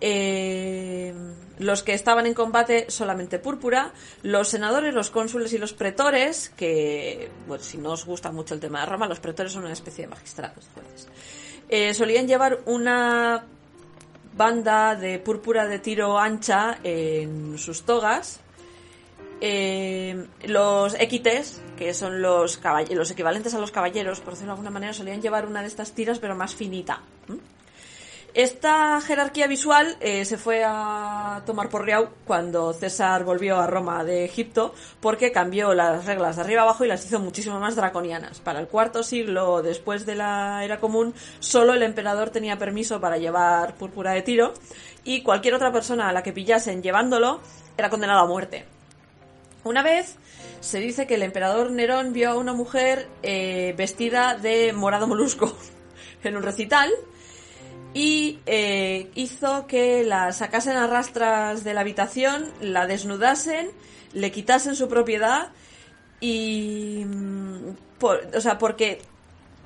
[0.00, 1.12] Eh,
[1.58, 7.30] los que estaban en combate solamente púrpura, los senadores, los cónsules y los pretores, que,
[7.48, 10.04] bueno, si no os gusta mucho el tema de Roma, los pretores son una especie
[10.04, 11.08] de magistrados, jueces,
[11.68, 13.44] eh, solían llevar una
[14.36, 18.40] banda de púrpura de tiro ancha en sus togas.
[19.40, 22.60] Eh, los equites, que son los,
[22.90, 25.92] los equivalentes a los caballeros, por decirlo de alguna manera, solían llevar una de estas
[25.92, 27.00] tiras, pero más finita.
[28.34, 34.04] Esta jerarquía visual eh, se fue a tomar por riau cuando César volvió a Roma
[34.04, 38.40] de Egipto porque cambió las reglas de arriba abajo y las hizo muchísimo más draconianas.
[38.40, 43.16] Para el cuarto siglo después de la era común, solo el emperador tenía permiso para
[43.16, 44.52] llevar púrpura de tiro
[45.04, 47.40] y cualquier otra persona a la que pillasen llevándolo
[47.76, 48.66] era condenado a muerte.
[49.64, 50.16] Una vez
[50.60, 55.56] se dice que el emperador Nerón vio a una mujer eh, vestida de morado molusco
[56.24, 56.90] en un recital
[57.94, 63.70] y eh, hizo que la sacasen a rastras de la habitación, la desnudasen,
[64.12, 65.48] le quitasen su propiedad
[66.20, 67.04] y...
[67.06, 69.00] mm, por- o sea, porque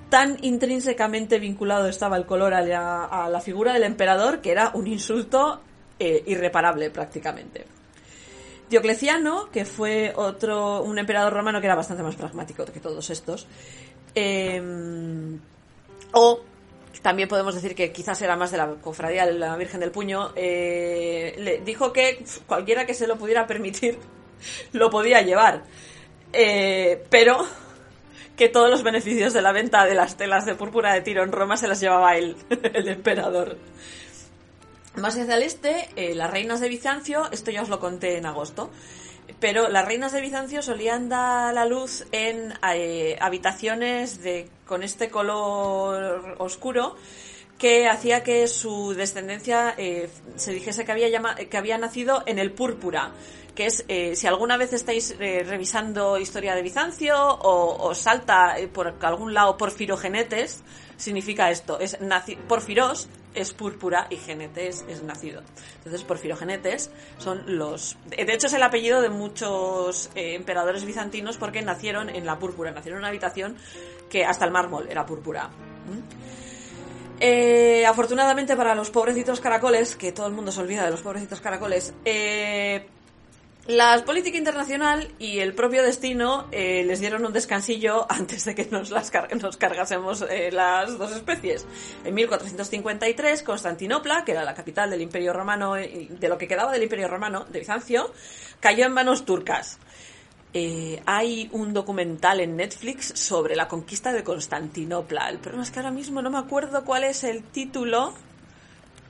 [0.09, 5.61] tan intrínsecamente vinculado estaba el color a la, figura del emperador que era un insulto
[5.99, 7.65] eh, irreparable prácticamente.
[8.73, 13.47] Diocleciano, que fue otro, un emperador romano que era bastante más pragmático que todos estos,
[14.15, 14.61] eh,
[16.13, 16.41] o
[17.03, 20.33] también podemos decir que quizás era más de la cofradía de la Virgen del Puño,
[20.37, 23.99] eh, le dijo que cualquiera que se lo pudiera permitir
[24.73, 25.65] lo podía llevar,
[26.35, 27.47] Eh, pero
[28.39, 31.31] que todos los beneficios de la venta de las telas de púrpura de tiro en
[31.31, 32.37] Roma se las llevaba él,
[32.73, 33.59] el emperador.
[34.97, 38.27] Más hacia el este, eh, las reinas de Bizancio, esto ya os lo conté en
[38.27, 38.71] agosto,
[39.41, 45.09] pero las reinas de Bizancio solían dar la luz en eh, habitaciones de, con este
[45.09, 46.97] color oscuro
[47.59, 52.39] que hacía que su descendencia eh, se dijese que había, llama, que había nacido en
[52.39, 53.13] el púrpura,
[53.55, 58.69] que es, eh, si alguna vez estáis eh, revisando historia de Bizancio o, salta eh,
[58.69, 60.63] por algún lado porfirogenetes,
[60.97, 61.99] significa esto, es
[62.49, 65.43] porfiros es púrpura y genetes es nacido.
[65.79, 67.97] Entonces, porfirogenetes son los...
[68.05, 72.99] De hecho, es el apellido de muchos emperadores bizantinos porque nacieron en la púrpura, nacieron
[72.99, 73.57] en una habitación
[74.11, 75.49] que hasta el mármol era púrpura.
[77.25, 81.41] Eh, afortunadamente para los pobrecitos caracoles, que todo el mundo se olvida de los pobrecitos
[81.41, 81.95] caracoles,
[83.69, 88.67] la política internacional y el propio destino eh, les dieron un descansillo antes de que
[88.67, 91.65] nos, las nos cargasemos eh, las dos especies.
[92.05, 96.73] En 1453, Constantinopla, que era la capital del Imperio Romano, eh, de lo que quedaba
[96.73, 98.13] del Imperio Romano, de Bizancio,
[98.59, 99.79] cayó en manos turcas.
[101.07, 105.31] Hay un documental en Netflix sobre la conquista de Constantinopla.
[105.31, 108.13] El problema es que ahora mismo no me acuerdo cuál es el título.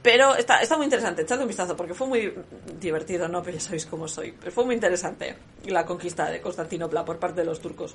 [0.03, 2.35] Pero está, está muy interesante, echadle un vistazo, porque fue muy
[2.81, 3.41] divertido, ¿no?
[3.43, 4.33] Pero ya sabéis cómo soy.
[4.33, 5.37] Pero fue muy interesante
[5.67, 7.95] la conquista de Constantinopla por parte de los turcos.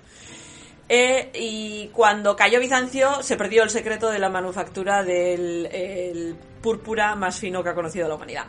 [0.89, 7.16] Eh, y cuando cayó Bizancio, se perdió el secreto de la manufactura del el púrpura
[7.16, 8.45] más fino que ha conocido la humanidad.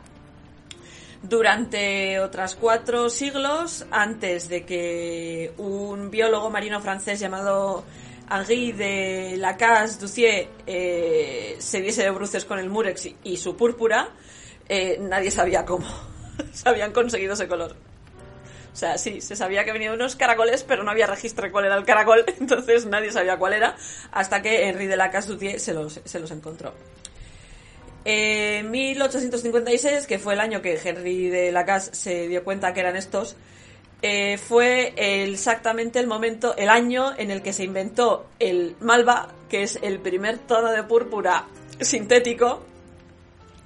[1.20, 7.82] Durante otras cuatro siglos, antes de que un biólogo marino francés llamado
[8.30, 14.10] Henri de Lacasse Ducier eh, se diese de bruces con el murex y su púrpura,
[14.68, 15.86] eh, nadie sabía cómo
[16.52, 17.76] se habían conseguido ese color.
[18.72, 21.64] O sea, sí, se sabía que venían unos caracoles, pero no había registro de cuál
[21.64, 23.76] era el caracol, entonces nadie sabía cuál era,
[24.12, 26.74] hasta que Henri de Lacasse Ducier se los, se los encontró.
[28.04, 32.96] En 1856, que fue el año que Henry de Lacasse se dio cuenta que eran
[32.96, 33.36] estos,
[34.02, 39.62] eh, fue exactamente el momento, el año en el que se inventó el malva, que
[39.62, 41.46] es el primer tono de púrpura
[41.80, 42.62] sintético,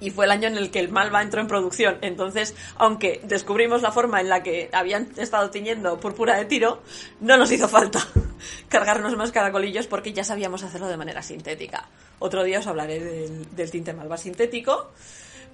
[0.03, 1.97] y fue el año en el que el malva entró en producción.
[2.01, 6.81] Entonces, aunque descubrimos la forma en la que habían estado tiñendo púrpura de tiro,
[7.21, 8.05] no nos hizo falta
[8.67, 11.87] cargarnos más caracolillos porque ya sabíamos hacerlo de manera sintética.
[12.19, 14.91] Otro día os hablaré del tinte malva sintético.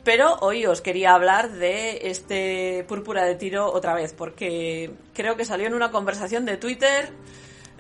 [0.04, 5.45] Pero hoy os quería hablar de este púrpura de tiro otra vez, porque creo que
[5.45, 7.10] salió en una conversación de Twitter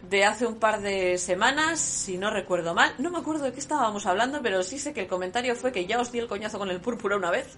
[0.09, 2.93] de hace un par de semanas, si no recuerdo mal.
[2.97, 5.85] No me acuerdo de qué estábamos hablando, pero sí sé que el comentario fue que
[5.85, 7.57] ya os di el coñazo con el púrpura una vez.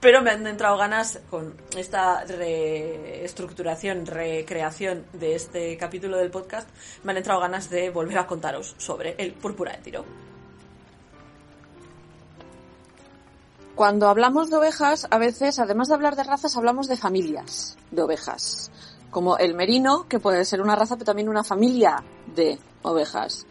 [0.00, 6.68] Pero me han entrado ganas con esta reestructuración, recreación de este capítulo del podcast,
[7.04, 10.31] me han entrado ganas de volver a contaros sobre el púrpura de tiro.
[13.74, 18.02] Cuando hablamos de ovejas, a veces, además de hablar de razas, hablamos de familias de
[18.02, 18.70] ovejas.
[19.10, 22.02] Como el merino, que puede ser una raza, pero también una familia
[22.34, 23.46] de ovejas.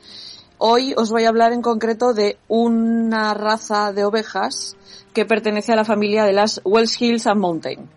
[0.58, 4.76] Hoy os voy a hablar en concreto de una raza de ovejas
[5.12, 7.90] que pertenece a la familia de las Wells Hills and Mountain.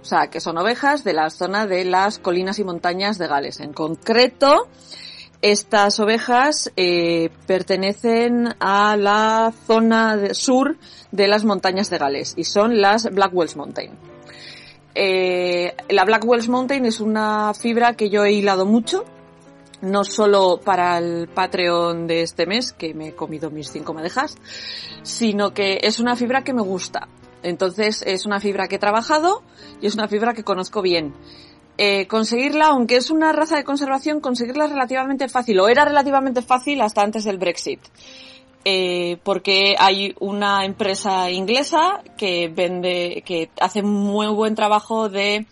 [0.00, 3.58] O sea, que son ovejas de la zona de las colinas y montañas de Gales.
[3.58, 4.68] En concreto,
[5.44, 10.78] estas ovejas eh, pertenecen a la zona sur
[11.12, 13.90] de las montañas de Gales y son las Blackwells Mountain.
[14.94, 19.04] Eh, la Blackwells Mountain es una fibra que yo he hilado mucho,
[19.82, 24.38] no solo para el Patreon de este mes, que me he comido mis cinco madejas,
[25.02, 27.08] sino que es una fibra que me gusta.
[27.42, 29.42] Entonces es una fibra que he trabajado
[29.82, 31.12] y es una fibra que conozco bien.
[31.76, 36.42] Eh, conseguirla, aunque es una raza de conservación, conseguirla es relativamente fácil, o era relativamente
[36.42, 37.80] fácil hasta antes del Brexit.
[38.66, 45.46] Eh, porque hay una empresa inglesa que vende, que hace muy buen trabajo de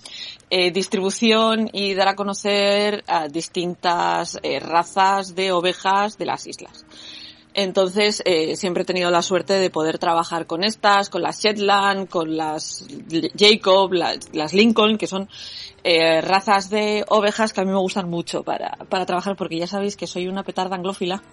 [0.49, 6.87] eh, distribución y dar a conocer a distintas eh, razas de ovejas de las islas.
[7.55, 12.09] Entonces, eh, siempre he tenido la suerte de poder trabajar con estas, con las Shetland,
[12.09, 12.86] con las
[13.36, 15.28] Jacob, las, Lincoln, que son
[15.84, 19.66] eh, razas de ovejas que a mí me gustan mucho para, para trabajar, porque ya
[19.66, 21.22] sabéis que soy una petarda anglófila.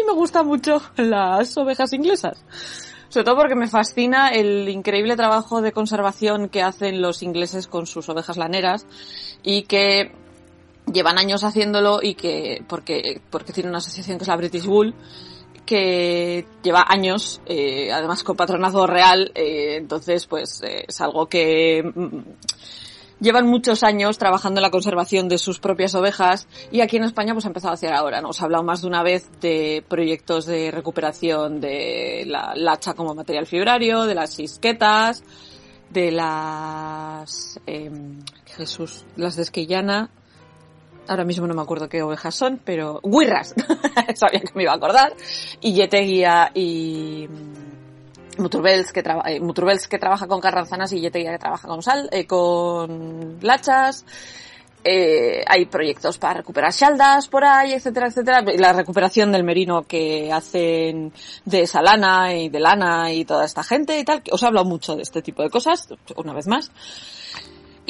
[0.00, 2.44] y me gustan mucho las ovejas inglesas.
[3.08, 7.86] Sobre todo porque me fascina el increíble trabajo de conservación que hacen los ingleses con
[7.86, 8.84] sus ovejas laneras
[9.42, 10.12] y que
[10.92, 14.94] llevan años haciéndolo y que, porque, porque tiene una asociación que es la British Bull,
[15.68, 21.82] que lleva años, eh, además con patronazgo real, eh, entonces pues eh, es algo que
[21.82, 22.20] mm,
[23.20, 27.34] llevan muchos años trabajando en la conservación de sus propias ovejas y aquí en España
[27.34, 28.30] pues ha empezado a hacer ahora, ¿no?
[28.30, 33.14] Os he hablado más de una vez de proyectos de recuperación de la lacha como
[33.14, 35.22] material fibrario, de las isquetas,
[35.90, 38.20] de las, em,
[38.56, 40.10] Jesús, las de Esquillana,
[41.08, 43.54] ahora mismo no me acuerdo qué ovejas son, pero guirras,
[44.14, 45.14] sabía que me iba a acordar,
[45.60, 49.40] y Yeteguía y mm, Muturbels que, traba, eh,
[49.90, 54.04] que trabaja con carranzanas y Yeteguía que trabaja con sal, eh, con lachas,
[54.84, 58.42] eh, hay proyectos para recuperar shaldas por ahí, etcétera, etcétera.
[58.56, 61.12] La recuperación del merino que hacen
[61.44, 64.22] de Salana y de Lana y toda esta gente y tal.
[64.30, 66.70] Os he hablado mucho de este tipo de cosas, una vez más.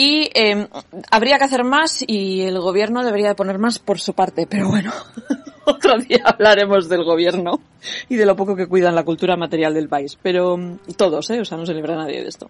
[0.00, 0.68] Y eh,
[1.10, 4.68] habría que hacer más y el gobierno debería de poner más por su parte, pero
[4.68, 4.92] bueno,
[5.64, 7.60] otro día hablaremos del gobierno
[8.08, 10.16] y de lo poco que cuidan la cultura material del país.
[10.22, 11.40] Pero mm, todos, ¿eh?
[11.40, 12.48] O sea, no se libra nadie de esto.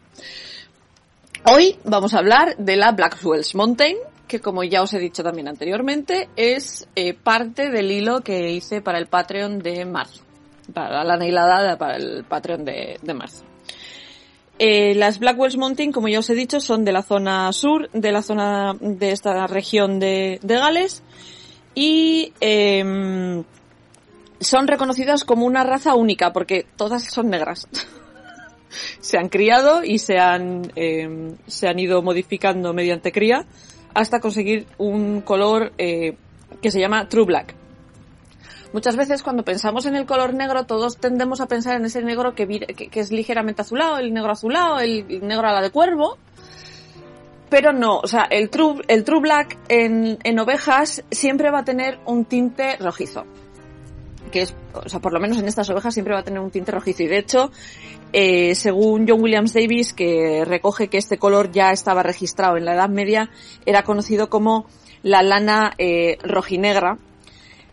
[1.50, 3.96] Hoy vamos a hablar de la Blackwell's Mountain,
[4.26, 8.82] que como ya os he dicho también anteriormente, es eh, parte del hilo que hice
[8.82, 10.22] para el Patreon de marzo.
[10.74, 13.42] Para la hilada para el Patreon de, de marzo.
[14.59, 18.12] Eh, las Blackwell's Mountain, como ya os he dicho, son de la zona sur, de
[18.12, 21.02] la zona de esta región de, Gales
[21.74, 23.43] y eh,
[24.40, 27.68] son reconocidas como una raza única porque todas son negras.
[29.01, 33.47] se han criado y se han, eh, se han ido modificando mediante cría
[33.94, 36.16] hasta conseguir un color eh,
[36.62, 37.55] que se llama True Black.
[38.73, 42.35] Muchas veces cuando pensamos en el color negro todos tendemos a pensar en ese negro
[42.35, 46.19] que, que, es ligeramente azulado, el negro azulado, el, negro a la de cuervo.
[47.49, 51.65] Pero no, o sea, el true, el true black en, en ovejas siempre va a
[51.65, 53.24] tener un tinte rojizo
[54.28, 56.51] que es, o sea, por lo menos en estas ovejas siempre va a tener un
[56.51, 57.03] tinte rojizo.
[57.03, 57.51] Y de hecho,
[58.12, 62.74] eh, según John Williams Davis, que recoge que este color ya estaba registrado en la
[62.74, 63.31] Edad Media,
[63.66, 64.66] era conocido como
[65.03, 66.99] la lana eh, rojinegra,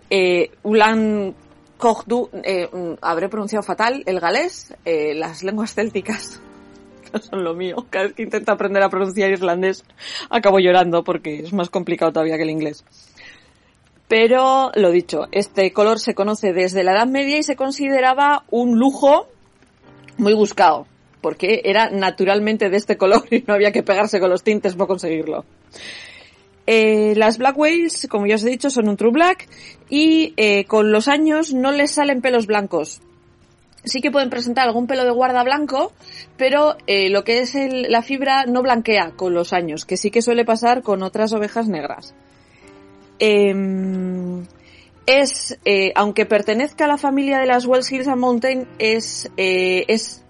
[0.09, 1.35] eh, Ulan
[1.77, 2.69] Kogdu, eh,
[3.01, 6.41] habré pronunciado fatal el galés, eh, las lenguas célticas
[7.13, 7.85] no son lo mío.
[7.89, 9.83] Cada vez que intento aprender a pronunciar irlandés
[10.29, 12.83] acabo llorando porque es más complicado todavía que el inglés.
[14.07, 18.77] Pero, lo dicho, este color se conoce desde la Edad Media y se consideraba un
[18.77, 19.27] lujo
[20.17, 20.85] muy buscado,
[21.21, 24.87] porque era naturalmente de este color y no había que pegarse con los tintes para
[24.87, 25.45] conseguirlo.
[26.67, 29.47] Eh, las Black Whales, como ya os he dicho, son un True Black
[29.89, 33.01] y eh, con los años no les salen pelos blancos.
[33.83, 35.91] Sí que pueden presentar algún pelo de guarda blanco,
[36.37, 40.23] pero eh, lo que es la fibra no blanquea con los años, que sí que
[40.23, 42.15] suele pasar con otras ovejas negras.
[43.19, 44.43] Em,
[45.05, 45.59] es,
[45.93, 50.23] aunque pertenezca a la familia de las Wells Hills and Mountain, es, es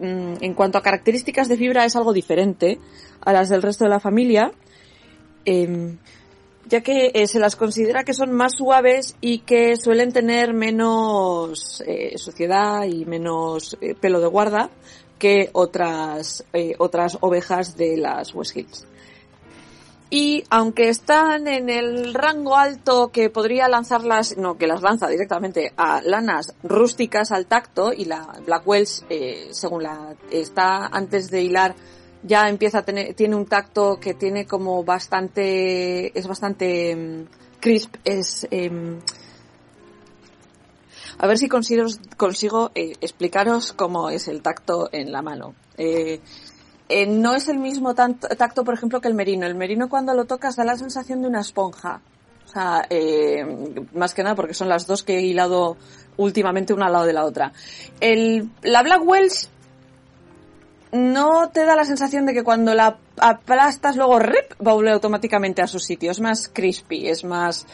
[0.00, 2.80] mm, en cuanto a características de fibra es algo diferente
[3.20, 4.50] a las del resto de la familia.
[5.46, 5.96] Eh,
[6.68, 11.82] ya que eh, se las considera que son más suaves y que suelen tener menos
[11.86, 14.70] eh, suciedad y menos eh, pelo de guarda
[15.18, 16.44] que otras
[16.76, 18.86] otras ovejas de las West Hills.
[20.10, 25.72] Y aunque están en el rango alto que podría lanzarlas, no, que las lanza directamente
[25.78, 29.06] a lanas rústicas al tacto y la Blackwells,
[29.52, 31.74] según la está antes de hilar
[32.26, 37.26] ya empieza a tener, tiene un tacto que tiene como bastante, es bastante um,
[37.60, 38.98] crisp, es, eh,
[41.18, 45.54] a ver si consigo, eh, explicaros cómo es el tacto en la mano.
[45.78, 46.20] Eh,
[46.88, 49.46] eh, no es el mismo tacto, por ejemplo, que el merino.
[49.46, 52.00] El merino cuando lo tocas da la sensación de una esponja.
[52.44, 53.44] O sea, eh,
[53.94, 55.76] más que nada porque son las dos que he hilado
[56.16, 57.52] últimamente una al lado de la otra.
[58.00, 59.50] El, la Black Wells
[60.96, 64.94] no te da la sensación de que cuando la aplastas luego rip va a volver
[64.94, 66.10] automáticamente a su sitio.
[66.10, 67.66] Es más crispy, es más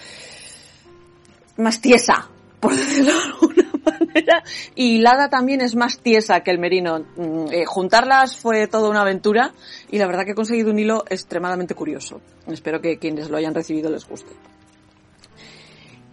[1.57, 2.29] más tiesa,
[2.61, 4.43] por decirlo de alguna manera.
[4.75, 7.01] Y Lada también es más tiesa que el merino.
[7.17, 9.53] Mm, eh, juntarlas fue toda una aventura
[9.91, 12.21] y la verdad que he conseguido un hilo extremadamente curioso.
[12.47, 14.33] Espero que quienes lo hayan recibido les guste.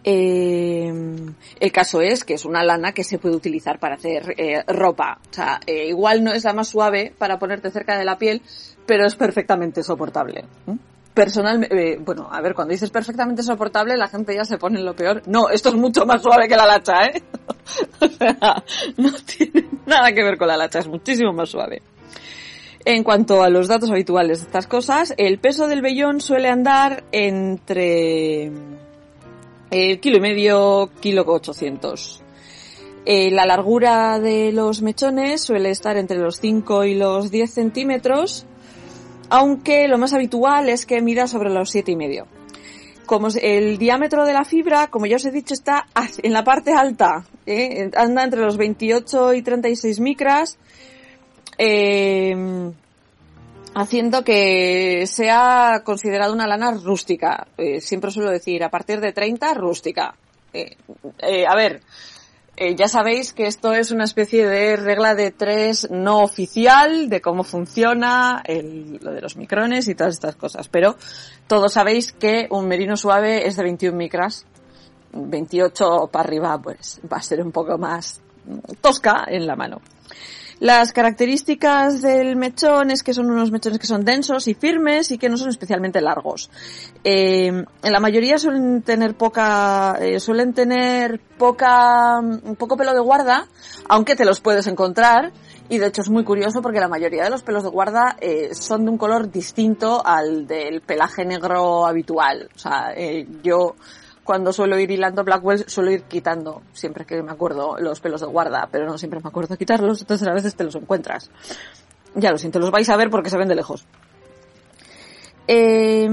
[0.03, 0.93] Eh,
[1.59, 5.19] el caso es que es una lana que se puede utilizar para hacer eh, ropa.
[5.29, 8.41] O sea, eh, igual no es la más suave para ponerte cerca de la piel,
[8.85, 10.45] pero es perfectamente soportable.
[11.13, 14.95] Personalmente, bueno, a ver, cuando dices perfectamente soportable, la gente ya se pone en lo
[14.95, 15.21] peor.
[15.25, 17.23] No, esto es mucho más suave que la lacha, ¿eh?
[17.99, 18.63] o sea,
[18.97, 21.81] no tiene nada que ver con la lacha, es muchísimo más suave.
[22.85, 27.03] En cuanto a los datos habituales de estas cosas, el peso del vellón suele andar
[27.11, 28.51] entre
[29.71, 32.23] el kilo y medio, kilo 800.
[33.05, 38.45] Eh, la largura de los mechones suele estar entre los 5 y los 10 centímetros,
[39.29, 42.27] aunque lo más habitual es que mida sobre los 7 y medio.
[43.05, 45.87] Como el diámetro de la fibra, como ya os he dicho, está
[46.21, 47.89] en la parte alta, ¿eh?
[47.95, 50.59] anda entre los 28 y 36 micras.
[51.57, 52.71] Eh,
[53.75, 57.47] haciendo que sea considerada una lana rústica.
[57.57, 60.15] Eh, siempre suelo decir, a partir de 30, rústica.
[60.53, 60.75] Eh,
[61.19, 61.81] eh, a ver,
[62.75, 67.45] ya sabéis que esto es una especie de regla de tres no oficial de cómo
[67.45, 68.43] funciona
[68.99, 70.97] lo de los micrones y todas estas cosas, pero
[71.47, 74.45] todos sabéis que un merino suave es de 21 micras,
[75.13, 78.19] 28 para arriba pues va a ser un poco más
[78.81, 79.79] tosca en la mano.
[80.59, 85.17] Las características del mechón es que son unos mechones que son densos y firmes y
[85.17, 86.49] que no son especialmente largos.
[87.05, 92.19] Eh, en la mayoría suelen tener poca, eh, suelen tener poca,
[92.57, 93.47] poco pelo de guarda,
[93.87, 95.31] aunque te los puedes encontrar.
[95.69, 98.49] Y de hecho es muy curioso porque la mayoría de los pelos de guarda eh,
[98.53, 102.49] son de un color distinto al del pelaje negro habitual.
[102.55, 103.75] O sea, eh, yo
[104.29, 108.27] cuando suelo ir hilando Blackwell suelo ir quitando siempre que me acuerdo los pelos de
[108.27, 111.31] guarda, pero no siempre me acuerdo quitarlos, entonces a veces te los encuentras.
[112.13, 113.87] Ya lo siento, los vais a ver porque se ven de lejos.
[115.47, 116.07] Eh,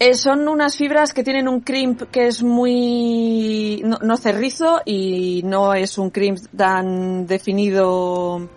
[0.00, 5.74] eh, son unas fibras que tienen un crimp que es muy no, cerrizo y no
[5.74, 8.48] es un crimp tan definido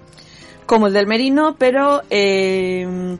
[0.66, 3.20] como el del merino, pero eh,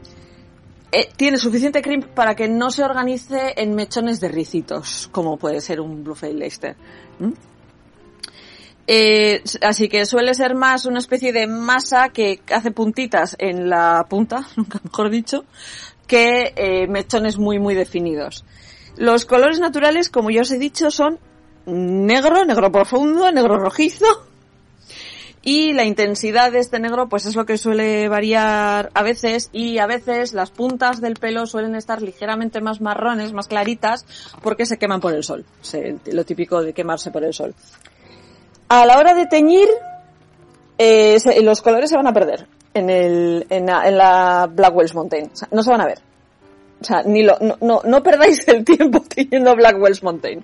[0.92, 5.60] eh, tiene suficiente crimp para que no se organice en mechones de ricitos, como puede
[5.60, 6.76] ser un Bluefield Leicester.
[8.88, 14.06] Eh, así que suele ser más una especie de masa que hace puntitas en la
[14.10, 15.44] punta, nunca mejor dicho,
[16.08, 18.46] que eh, mechones muy muy definidos.
[18.96, 21.20] Los colores naturales, como ya os he dicho, son
[21.66, 24.27] negro, negro profundo, negro rojizo,
[25.48, 29.78] y la intensidad de este negro pues es lo que suele variar a veces y
[29.78, 34.06] a veces las puntas del pelo suelen estar ligeramente más marrones, más claritas
[34.44, 35.46] porque se queman por el sol.
[36.12, 37.56] Lo típico de quemarse por el sol.
[38.68, 39.70] A la hora de teñir,
[40.78, 45.32] eh, los colores se van a perder en, el, en, la, en la Blackwell's Mountain.
[45.52, 46.00] No se van a ver.
[46.82, 50.44] O sea, ni lo, no, no, perdáis el tiempo teñiendo Blackwell's Mountain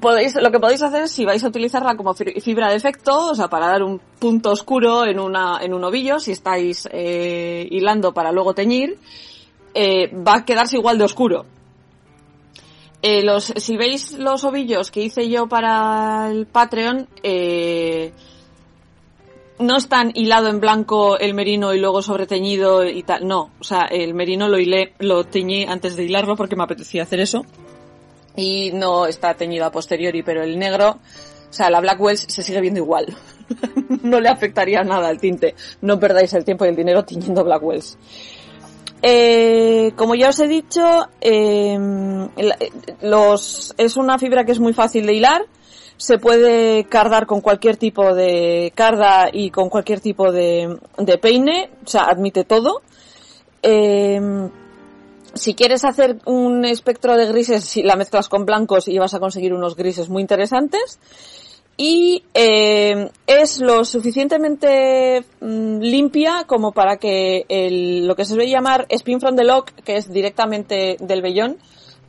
[0.00, 3.48] podéis, lo que podéis hacer si vais a utilizarla como fibra de efecto, o sea,
[3.48, 8.32] para dar un punto oscuro en una, en un ovillo, si estáis eh, hilando para
[8.32, 8.98] luego teñir,
[9.74, 11.46] eh, va a quedarse igual de oscuro.
[13.02, 18.12] Eh, los, si veis los ovillos que hice yo para el Patreon, eh,
[19.58, 23.82] no están hilado en blanco el merino y luego sobreteñido y tal, no, o sea,
[23.82, 27.44] el merino lo hilé, lo teñí antes de hilarlo porque me apetecía hacer eso
[28.36, 30.98] y no está teñido a posteriori, pero el negro,
[31.50, 33.14] o sea, la Blackwell se sigue viendo igual.
[34.02, 35.54] no le afectaría nada al tinte.
[35.80, 37.98] No perdáis el tiempo y el dinero tiñendo Blackwells.
[39.02, 41.76] Eh, como ya os he dicho, eh,
[43.02, 45.42] los, es una fibra que es muy fácil de hilar.
[45.96, 50.78] Se puede cardar con cualquier tipo de carda y con cualquier tipo de,
[51.20, 51.70] peine.
[51.84, 52.82] O sea, admite todo.
[53.62, 54.20] Eh,
[55.34, 59.20] si quieres hacer un espectro de grises, si la mezclas con blancos y vas a
[59.20, 60.98] conseguir unos grises muy interesantes.
[61.76, 68.50] Y eh, es lo suficientemente mm, limpia como para que el, lo que se suele
[68.50, 71.56] llamar spin from the lock, que es directamente del vellón,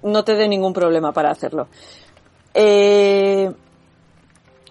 [0.04, 1.70] no te dé ningún problema para hacerlo.
[2.54, 3.52] Eh,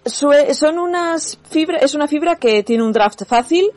[0.05, 3.71] son unas fibras, es una fibra que tiene un draft fácil,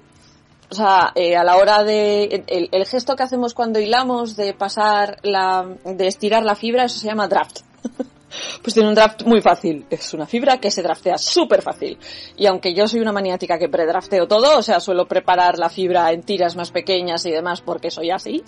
[0.69, 5.17] o sea, eh, a la hora de, el, gesto que hacemos cuando hilamos de pasar
[5.23, 7.59] la, de estirar la fibra, eso se llama draft.
[8.61, 9.85] pues tiene un draft muy fácil.
[9.89, 11.97] Es una fibra que se draftea súper fácil.
[12.35, 16.11] Y aunque yo soy una maniática que predrafteo todo, o sea, suelo preparar la fibra
[16.11, 18.43] en tiras más pequeñas y demás porque soy así.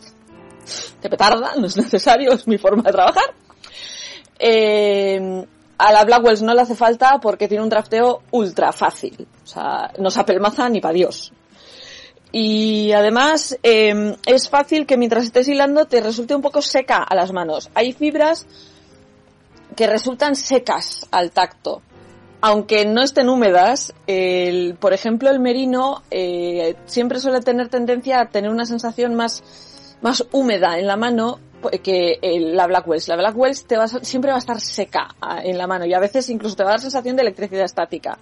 [1.02, 3.34] Que petarda, no es necesario, es mi forma de trabajar.
[4.40, 5.46] Eh,
[5.78, 9.28] a la Blackwells no le hace falta porque tiene un drafteo ultra fácil.
[9.44, 11.32] O sea, no se apelmaza ni para Dios.
[12.32, 17.16] Y además eh, es fácil que mientras estés hilando te resulte un poco seca a
[17.16, 17.70] las manos.
[17.74, 18.46] Hay fibras
[19.76, 21.82] que resultan secas al tacto.
[22.42, 28.30] Aunque no estén húmedas, el, por ejemplo el merino eh, siempre suele tener tendencia a
[28.30, 29.44] tener una sensación más,
[30.02, 31.40] más húmeda en la mano
[31.84, 33.08] que la Blackwells.
[33.08, 36.00] La Blackwells te va a, siempre va a estar seca en la mano y a
[36.00, 38.18] veces incluso te va a dar sensación de electricidad estática.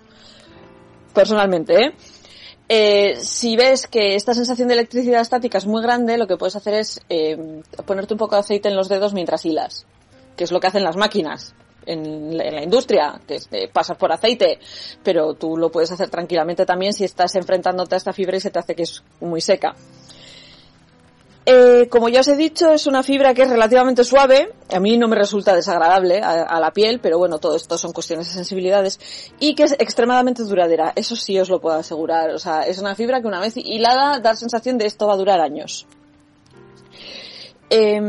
[1.14, 1.94] Personalmente, ¿eh?
[2.68, 6.56] Eh, si ves que esta sensación de electricidad estática es muy grande, lo que puedes
[6.56, 9.86] hacer es eh, ponerte un poco de aceite en los dedos mientras hilas,
[10.36, 11.54] que es lo que hacen las máquinas
[11.86, 14.60] en, la industria, que es, eh, pasas por aceite,
[15.04, 18.50] pero tú lo puedes hacer tranquilamente también si estás enfrentándote a esta fibra y se
[18.50, 19.76] te hace que es muy seca.
[21.48, 24.52] Eh, como ya os he dicho, es una fibra que es relativamente suave.
[24.74, 28.28] A mí no me resulta desagradable a, la piel, pero bueno, todo esto son cuestiones
[28.28, 29.00] de sensibilidades.
[29.40, 30.94] Y que es extremadamente duradera.
[30.96, 32.32] Eso sí os lo puedo asegurar.
[32.32, 35.14] O sea, es una fibra que una vez hilada da la sensación de esto va
[35.14, 35.86] a durar años.
[37.70, 38.02] Eh,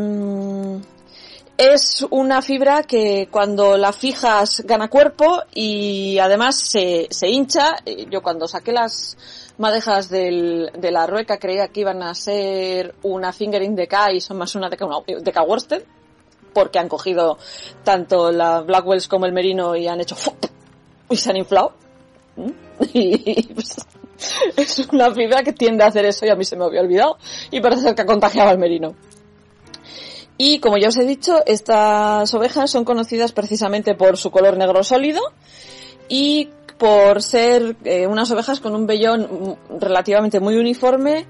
[1.58, 7.76] es una fibra que cuando la fijas gana cuerpo y además se, se hincha.
[8.10, 9.16] Yo cuando saqué las
[9.58, 14.20] madejas del, de la rueca creía que iban a ser una fingering de K y
[14.20, 15.82] son más una de K, Worsted
[16.52, 17.38] porque han cogido
[17.84, 20.16] tanto la Blackwells como el Merino y han hecho
[21.10, 21.72] y se han inflado.
[22.92, 23.76] Y pues,
[24.56, 27.16] es una fibra que tiende a hacer eso y a mí se me había olvidado
[27.50, 28.94] y parece ser que ha contagiado al Merino.
[30.38, 34.84] Y como ya os he dicho, estas ovejas son conocidas precisamente por su color negro
[34.84, 35.22] sólido
[36.08, 41.26] y por ser eh, unas ovejas con un vellón relativamente muy uniforme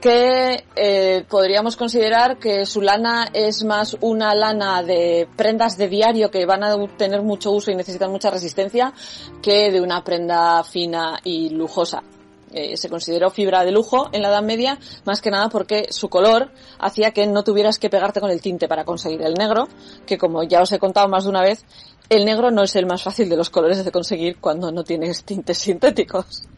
[0.00, 6.30] que eh, podríamos considerar que su lana es más una lana de prendas de diario
[6.30, 8.92] que van a tener mucho uso y necesitan mucha resistencia
[9.42, 12.02] que de una prenda fina y lujosa.
[12.50, 16.08] Eh, se consideró fibra de lujo en la Edad Media, más que nada porque su
[16.08, 19.68] color hacía que no tuvieras que pegarte con el tinte para conseguir el negro,
[20.06, 21.64] que como ya os he contado más de una vez,
[22.08, 25.24] el negro no es el más fácil de los colores de conseguir cuando no tienes
[25.24, 26.48] tintes sintéticos.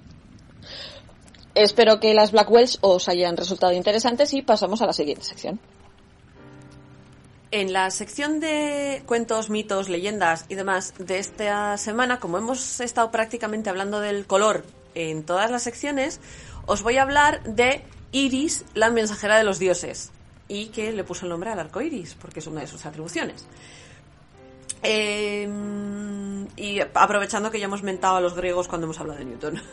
[1.55, 5.60] Espero que las Blackwells os hayan resultado interesantes y pasamos a la siguiente sección.
[7.51, 13.10] En la sección de cuentos, mitos, leyendas y demás de esta semana, como hemos estado
[13.10, 14.64] prácticamente hablando del color
[14.94, 16.20] en todas las secciones,
[16.66, 17.82] os voy a hablar de
[18.12, 20.12] Iris, la mensajera de los dioses,
[20.47, 23.47] y que le puso el nombre al arco iris, porque es una de sus atribuciones.
[24.82, 25.48] Eh,
[26.57, 29.62] y aprovechando que ya hemos mentado a los griegos cuando hemos hablado de Newton.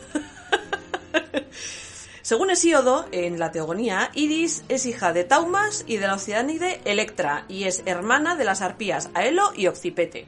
[2.22, 7.46] Según Hesíodo, en la Teogonía, Iris es hija de Taumas y de la oceánide Electra,
[7.48, 10.26] y es hermana de las arpías Aelo y Occipete.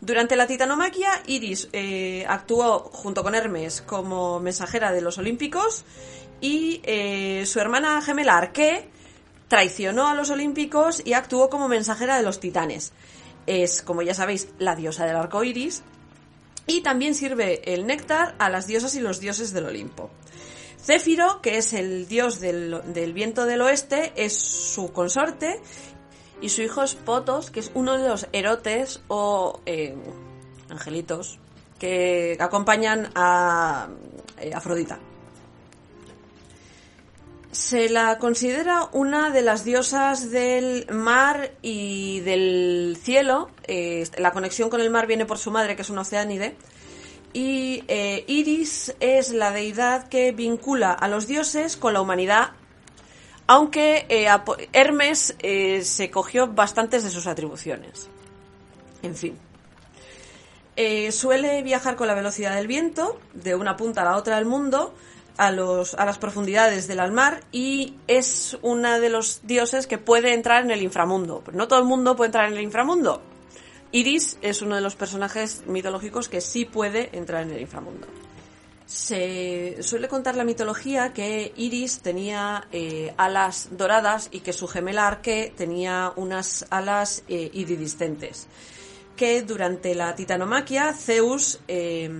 [0.00, 5.84] Durante la titanomaquia, Iris eh, actuó junto con Hermes como mensajera de los Olímpicos
[6.40, 8.88] y eh, su hermana gemela Arqué
[9.46, 12.92] traicionó a los Olímpicos y actuó como mensajera de los Titanes.
[13.46, 15.82] Es, como ya sabéis, la diosa del arco iris
[16.66, 20.10] y también sirve el néctar a las diosas y los dioses del Olimpo.
[20.80, 25.60] Céfiro, que es el dios del, del, viento del oeste, es su consorte
[26.40, 29.94] y su hijo es Potos, que es uno de los erotes o eh,
[30.68, 31.38] angelitos
[31.78, 33.88] que acompañan a
[34.38, 34.98] eh, Afrodita.
[37.52, 43.50] Se la considera una de las diosas del mar y del cielo.
[43.64, 46.56] Eh, la conexión con el mar viene por su madre, que es una oceánide.
[47.34, 52.52] Y eh, Iris es la deidad que vincula a los dioses con la humanidad,
[53.46, 54.28] aunque eh,
[54.72, 55.36] Hermes
[55.82, 58.08] se cogió bastantes de sus atribuciones.
[59.02, 59.38] En fin.
[61.10, 64.94] Suele viajar con la velocidad del viento, de una punta a la otra del mundo,
[65.36, 70.34] a, los, a las profundidades del mar y es una de los dioses que puede
[70.34, 71.42] entrar en el inframundo.
[71.52, 73.22] no todo el mundo puede entrar en el inframundo.
[73.92, 78.06] Iris es uno de los personajes mitológicos que sí puede entrar en el inframundo.
[78.86, 85.06] Se suele contar la mitología que Iris tenía eh, alas doradas y que su gemela
[85.06, 88.48] Arque tenía unas alas eh, iridiscentes.
[89.16, 92.10] Que durante la titanomaquia Zeus eh,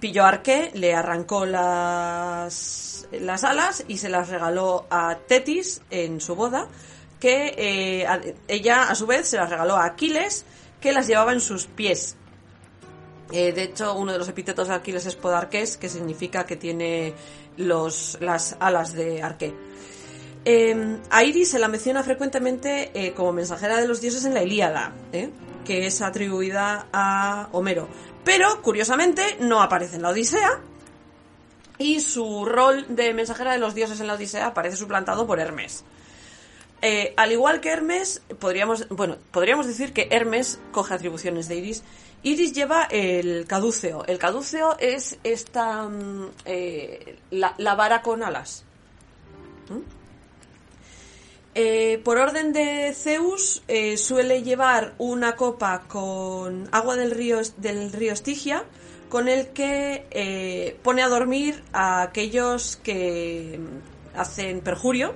[0.00, 6.20] pilló a Arque, le arrancó las, las alas y se las regaló a Tetis en
[6.20, 6.68] su boda
[7.20, 10.44] que eh, ella a su vez se las regaló a Aquiles,
[10.80, 12.16] que las llevaba en sus pies.
[13.32, 17.14] Eh, de hecho, uno de los epítetos de Aquiles es Podarques, que significa que tiene
[17.56, 19.54] los, las alas de arqué.
[20.44, 24.44] Eh, a Iris se la menciona frecuentemente eh, como mensajera de los dioses en la
[24.44, 24.92] Ilíada,
[25.64, 27.88] que es atribuida a Homero.
[28.26, 30.58] Pero, curiosamente, no aparece en la Odisea.
[31.78, 35.84] Y su rol de mensajera de los dioses en la Odisea aparece suplantado por Hermes.
[36.82, 41.84] Eh, al igual que Hermes, podríamos, bueno, podríamos decir que Hermes coge atribuciones de Iris.
[42.24, 44.04] Iris lleva el cadúceo.
[44.06, 45.88] El cadúceo es esta
[46.46, 48.64] eh, la, la, vara con alas.
[49.68, 49.95] ¿Mm?
[51.58, 57.92] Eh, por orden de Zeus eh, suele llevar una copa con agua del río del
[57.92, 58.64] río Estigia,
[59.08, 63.58] con el que pone a dormir a aquellos que
[64.14, 65.14] hacen perjurio.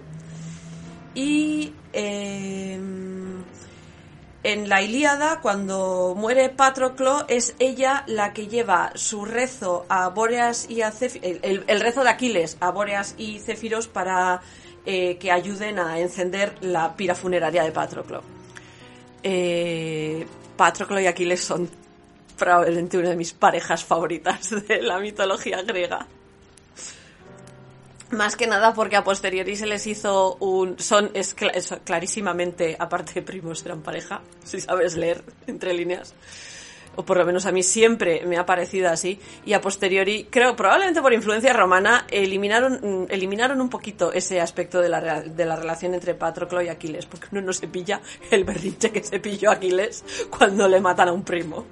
[1.15, 2.81] Y eh,
[4.43, 10.71] en la Ilíada, cuando muere Patroclo, es ella la que lleva su rezo a Bóreas
[10.71, 14.41] y a Céfiros, el, rezo de Aquiles a Bóreas y Céfiros para
[14.87, 18.23] eh, que ayuden a encender la pira funeraria de Patroclo.
[19.23, 20.27] Eh,
[20.57, 21.69] Patroclo y Aquiles son
[22.39, 26.07] probablemente una de mis parejas favoritas de la mitología griega.
[28.13, 30.79] Más que nada porque a posteriori se les hizo un...
[30.81, 36.13] Son es, cla- es clarísimamente, aparte de primos, eran pareja, si sabes leer entre líneas.
[37.01, 39.19] O por lo menos a mí siempre me ha parecido así.
[39.47, 44.83] Y a posteriori, creo, probablemente por influencia romana, eliminaron, mm, eliminaron un poquito ese aspecto
[44.83, 47.07] de la, de la relación entre Patroclo y Aquiles.
[47.07, 51.13] Porque uno no se pilla el berrinche que se pilló Aquiles cuando le matan a
[51.13, 51.65] un primo.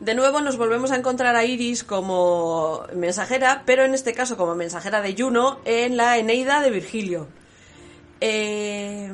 [0.00, 4.54] De nuevo nos volvemos a encontrar a Iris como mensajera, pero en este caso como
[4.54, 7.28] mensajera de Juno en la Eneida de Virgilio.
[8.22, 9.12] Eh,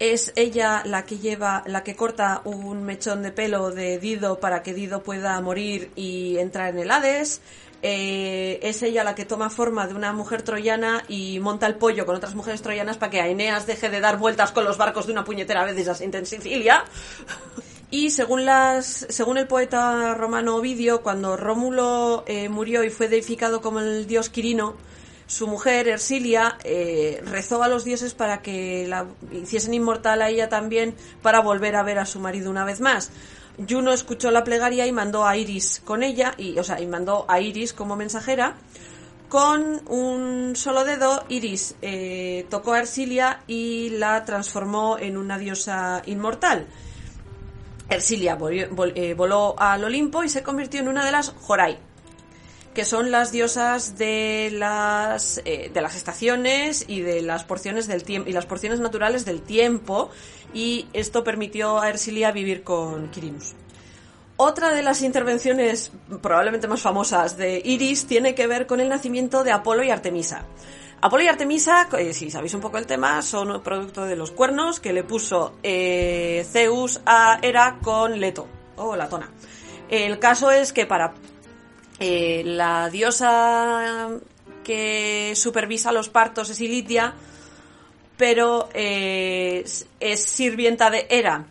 [0.00, 4.62] es ella la que lleva, la que corta un mechón de pelo de Dido para
[4.62, 7.42] que Dido pueda morir y entrar en el Hades.
[7.82, 12.04] Eh, es ella la que toma forma de una mujer troyana y monta el pollo
[12.06, 15.12] con otras mujeres troyanas para que Aeneas deje de dar vueltas con los barcos de
[15.12, 16.84] una puñetera vez así en Sicilia.
[17.92, 23.60] Y según las, según el poeta romano Ovidio, cuando Rómulo eh, murió y fue deificado
[23.60, 24.76] como el dios Quirino,
[25.30, 30.48] su mujer Ersilia eh, rezó a los dioses para que la hiciesen inmortal a ella
[30.48, 33.12] también para volver a ver a su marido una vez más.
[33.68, 37.26] Juno escuchó la plegaria y mandó a Iris con ella, y, o sea, y mandó
[37.28, 38.56] a Iris como mensajera.
[39.28, 46.02] Con un solo dedo, Iris eh, tocó a Ersilia y la transformó en una diosa
[46.06, 46.66] inmortal.
[47.88, 48.36] Ersilia
[48.96, 51.78] eh, voló al Olimpo y se convirtió en una de las Jorai,
[52.74, 58.04] que son las diosas de las eh, de las estaciones y de las porciones del
[58.04, 60.10] tiempo y las porciones naturales del tiempo
[60.54, 63.54] y esto permitió a Ersilia vivir con Quirinus.
[64.36, 65.92] Otra de las intervenciones
[66.22, 70.46] probablemente más famosas de Iris tiene que ver con el nacimiento de Apolo y Artemisa.
[71.02, 74.80] Apolo y Artemisa, eh, si sabéis un poco el tema, son producto de los cuernos
[74.80, 79.30] que le puso eh, Zeus a Hera con Leto, o Latona.
[79.90, 81.14] El caso es que para
[82.00, 84.08] eh, la diosa
[84.64, 87.14] que supervisa los partos es Ilitia,
[88.16, 89.64] pero eh,
[90.00, 91.44] es- sirvienta de Hera.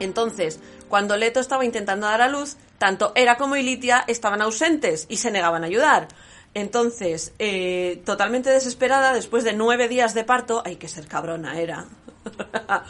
[0.00, 5.16] Entonces, cuando Leto estaba intentando dar a luz, tanto Hera como Ilitia estaban ausentes y
[5.18, 6.08] se negaban a ayudar.
[6.54, 11.86] Entonces, eh, totalmente desesperada, después de nueve días de parto, hay que ser cabrona, Hera.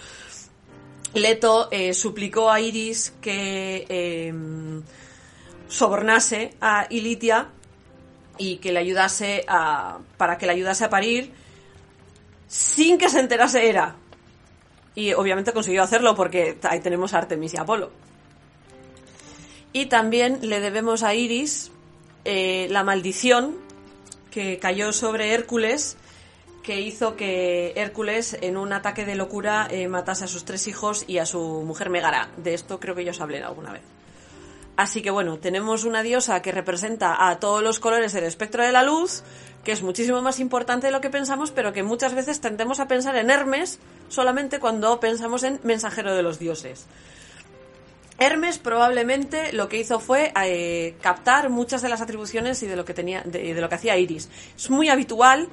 [1.14, 4.32] Leto suplicó a Iris que
[5.74, 7.48] sobornase a Ilitia
[8.38, 11.32] y que le ayudase a para que le ayudase a parir
[12.46, 13.96] sin que se enterase Hera.
[14.94, 17.90] Y obviamente consiguió hacerlo porque ahí tenemos a Artemis y Apolo.
[19.72, 21.72] Y también le debemos a Iris
[22.24, 23.56] eh, la maldición
[24.30, 25.96] que cayó sobre Hércules,
[26.62, 31.04] que hizo que Hércules en un ataque de locura eh, matase a sus tres hijos
[31.08, 32.30] y a su mujer Megara.
[32.36, 33.82] De esto creo que yo os hablé alguna vez.
[34.76, 38.72] Así que bueno, tenemos una diosa que representa a todos los colores del espectro de
[38.72, 39.22] la luz,
[39.62, 42.88] que es muchísimo más importante de lo que pensamos, pero que muchas veces tendemos a
[42.88, 43.78] pensar en Hermes
[44.08, 46.86] solamente cuando pensamos en mensajero de los dioses.
[48.18, 52.84] Hermes probablemente lo que hizo fue eh, captar muchas de las atribuciones y de lo
[52.84, 54.28] que tenía de, lo que hacía Iris.
[54.56, 55.48] Es muy habitual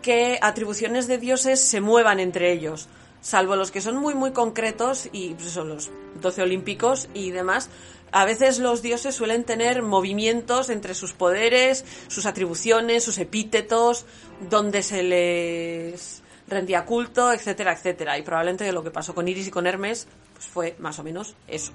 [0.00, 2.88] que atribuciones de dioses se muevan entre ellos,
[3.20, 5.90] salvo los que son muy muy concretos y pues, son los
[6.20, 7.68] 12 olímpicos y demás.
[8.14, 14.06] A veces los dioses suelen tener movimientos entre sus poderes, sus atribuciones, sus epítetos,
[14.48, 18.16] donde se les rendía culto, etcétera, etcétera.
[18.16, 21.34] Y probablemente lo que pasó con Iris y con Hermes pues fue más o menos
[21.48, 21.72] eso.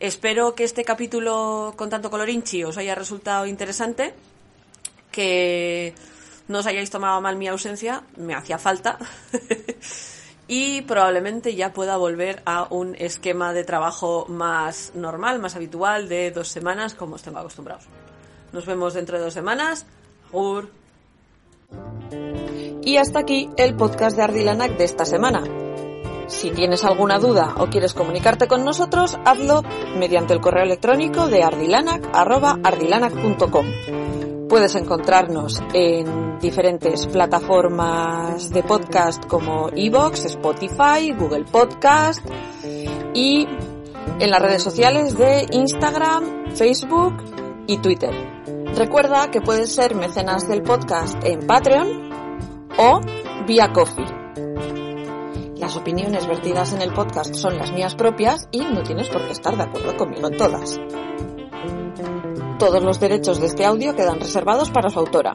[0.00, 4.14] Espero que este capítulo con tanto colorinchi os haya resultado interesante,
[5.12, 5.92] que
[6.48, 8.98] no os hayáis tomado mal mi ausencia, me hacía falta,
[10.48, 16.30] y probablemente ya pueda volver a un esquema de trabajo más normal, más habitual, de
[16.30, 17.84] dos semanas, como os acostumbrados.
[18.52, 19.86] Nos vemos dentro de dos semanas.
[22.82, 25.42] Y hasta aquí el podcast de Ardilanac de esta semana.
[26.28, 29.62] Si tienes alguna duda o quieres comunicarte con nosotros, hazlo
[29.96, 34.25] mediante el correo electrónico de ardilanac.ardilanac.com.
[34.48, 42.24] Puedes encontrarnos en diferentes plataformas de podcast como Evox, Spotify, Google Podcast
[43.12, 43.46] y
[44.20, 47.14] en las redes sociales de Instagram, Facebook
[47.66, 48.10] y Twitter.
[48.76, 52.10] Recuerda que puedes ser mecenas del podcast en Patreon
[52.78, 53.00] o
[53.46, 54.04] vía Coffee.
[55.56, 59.32] Las opiniones vertidas en el podcast son las mías propias y no tienes por qué
[59.32, 60.78] estar de acuerdo conmigo en todas.
[62.58, 65.34] Todos los derechos de este audio quedan reservados para su autora.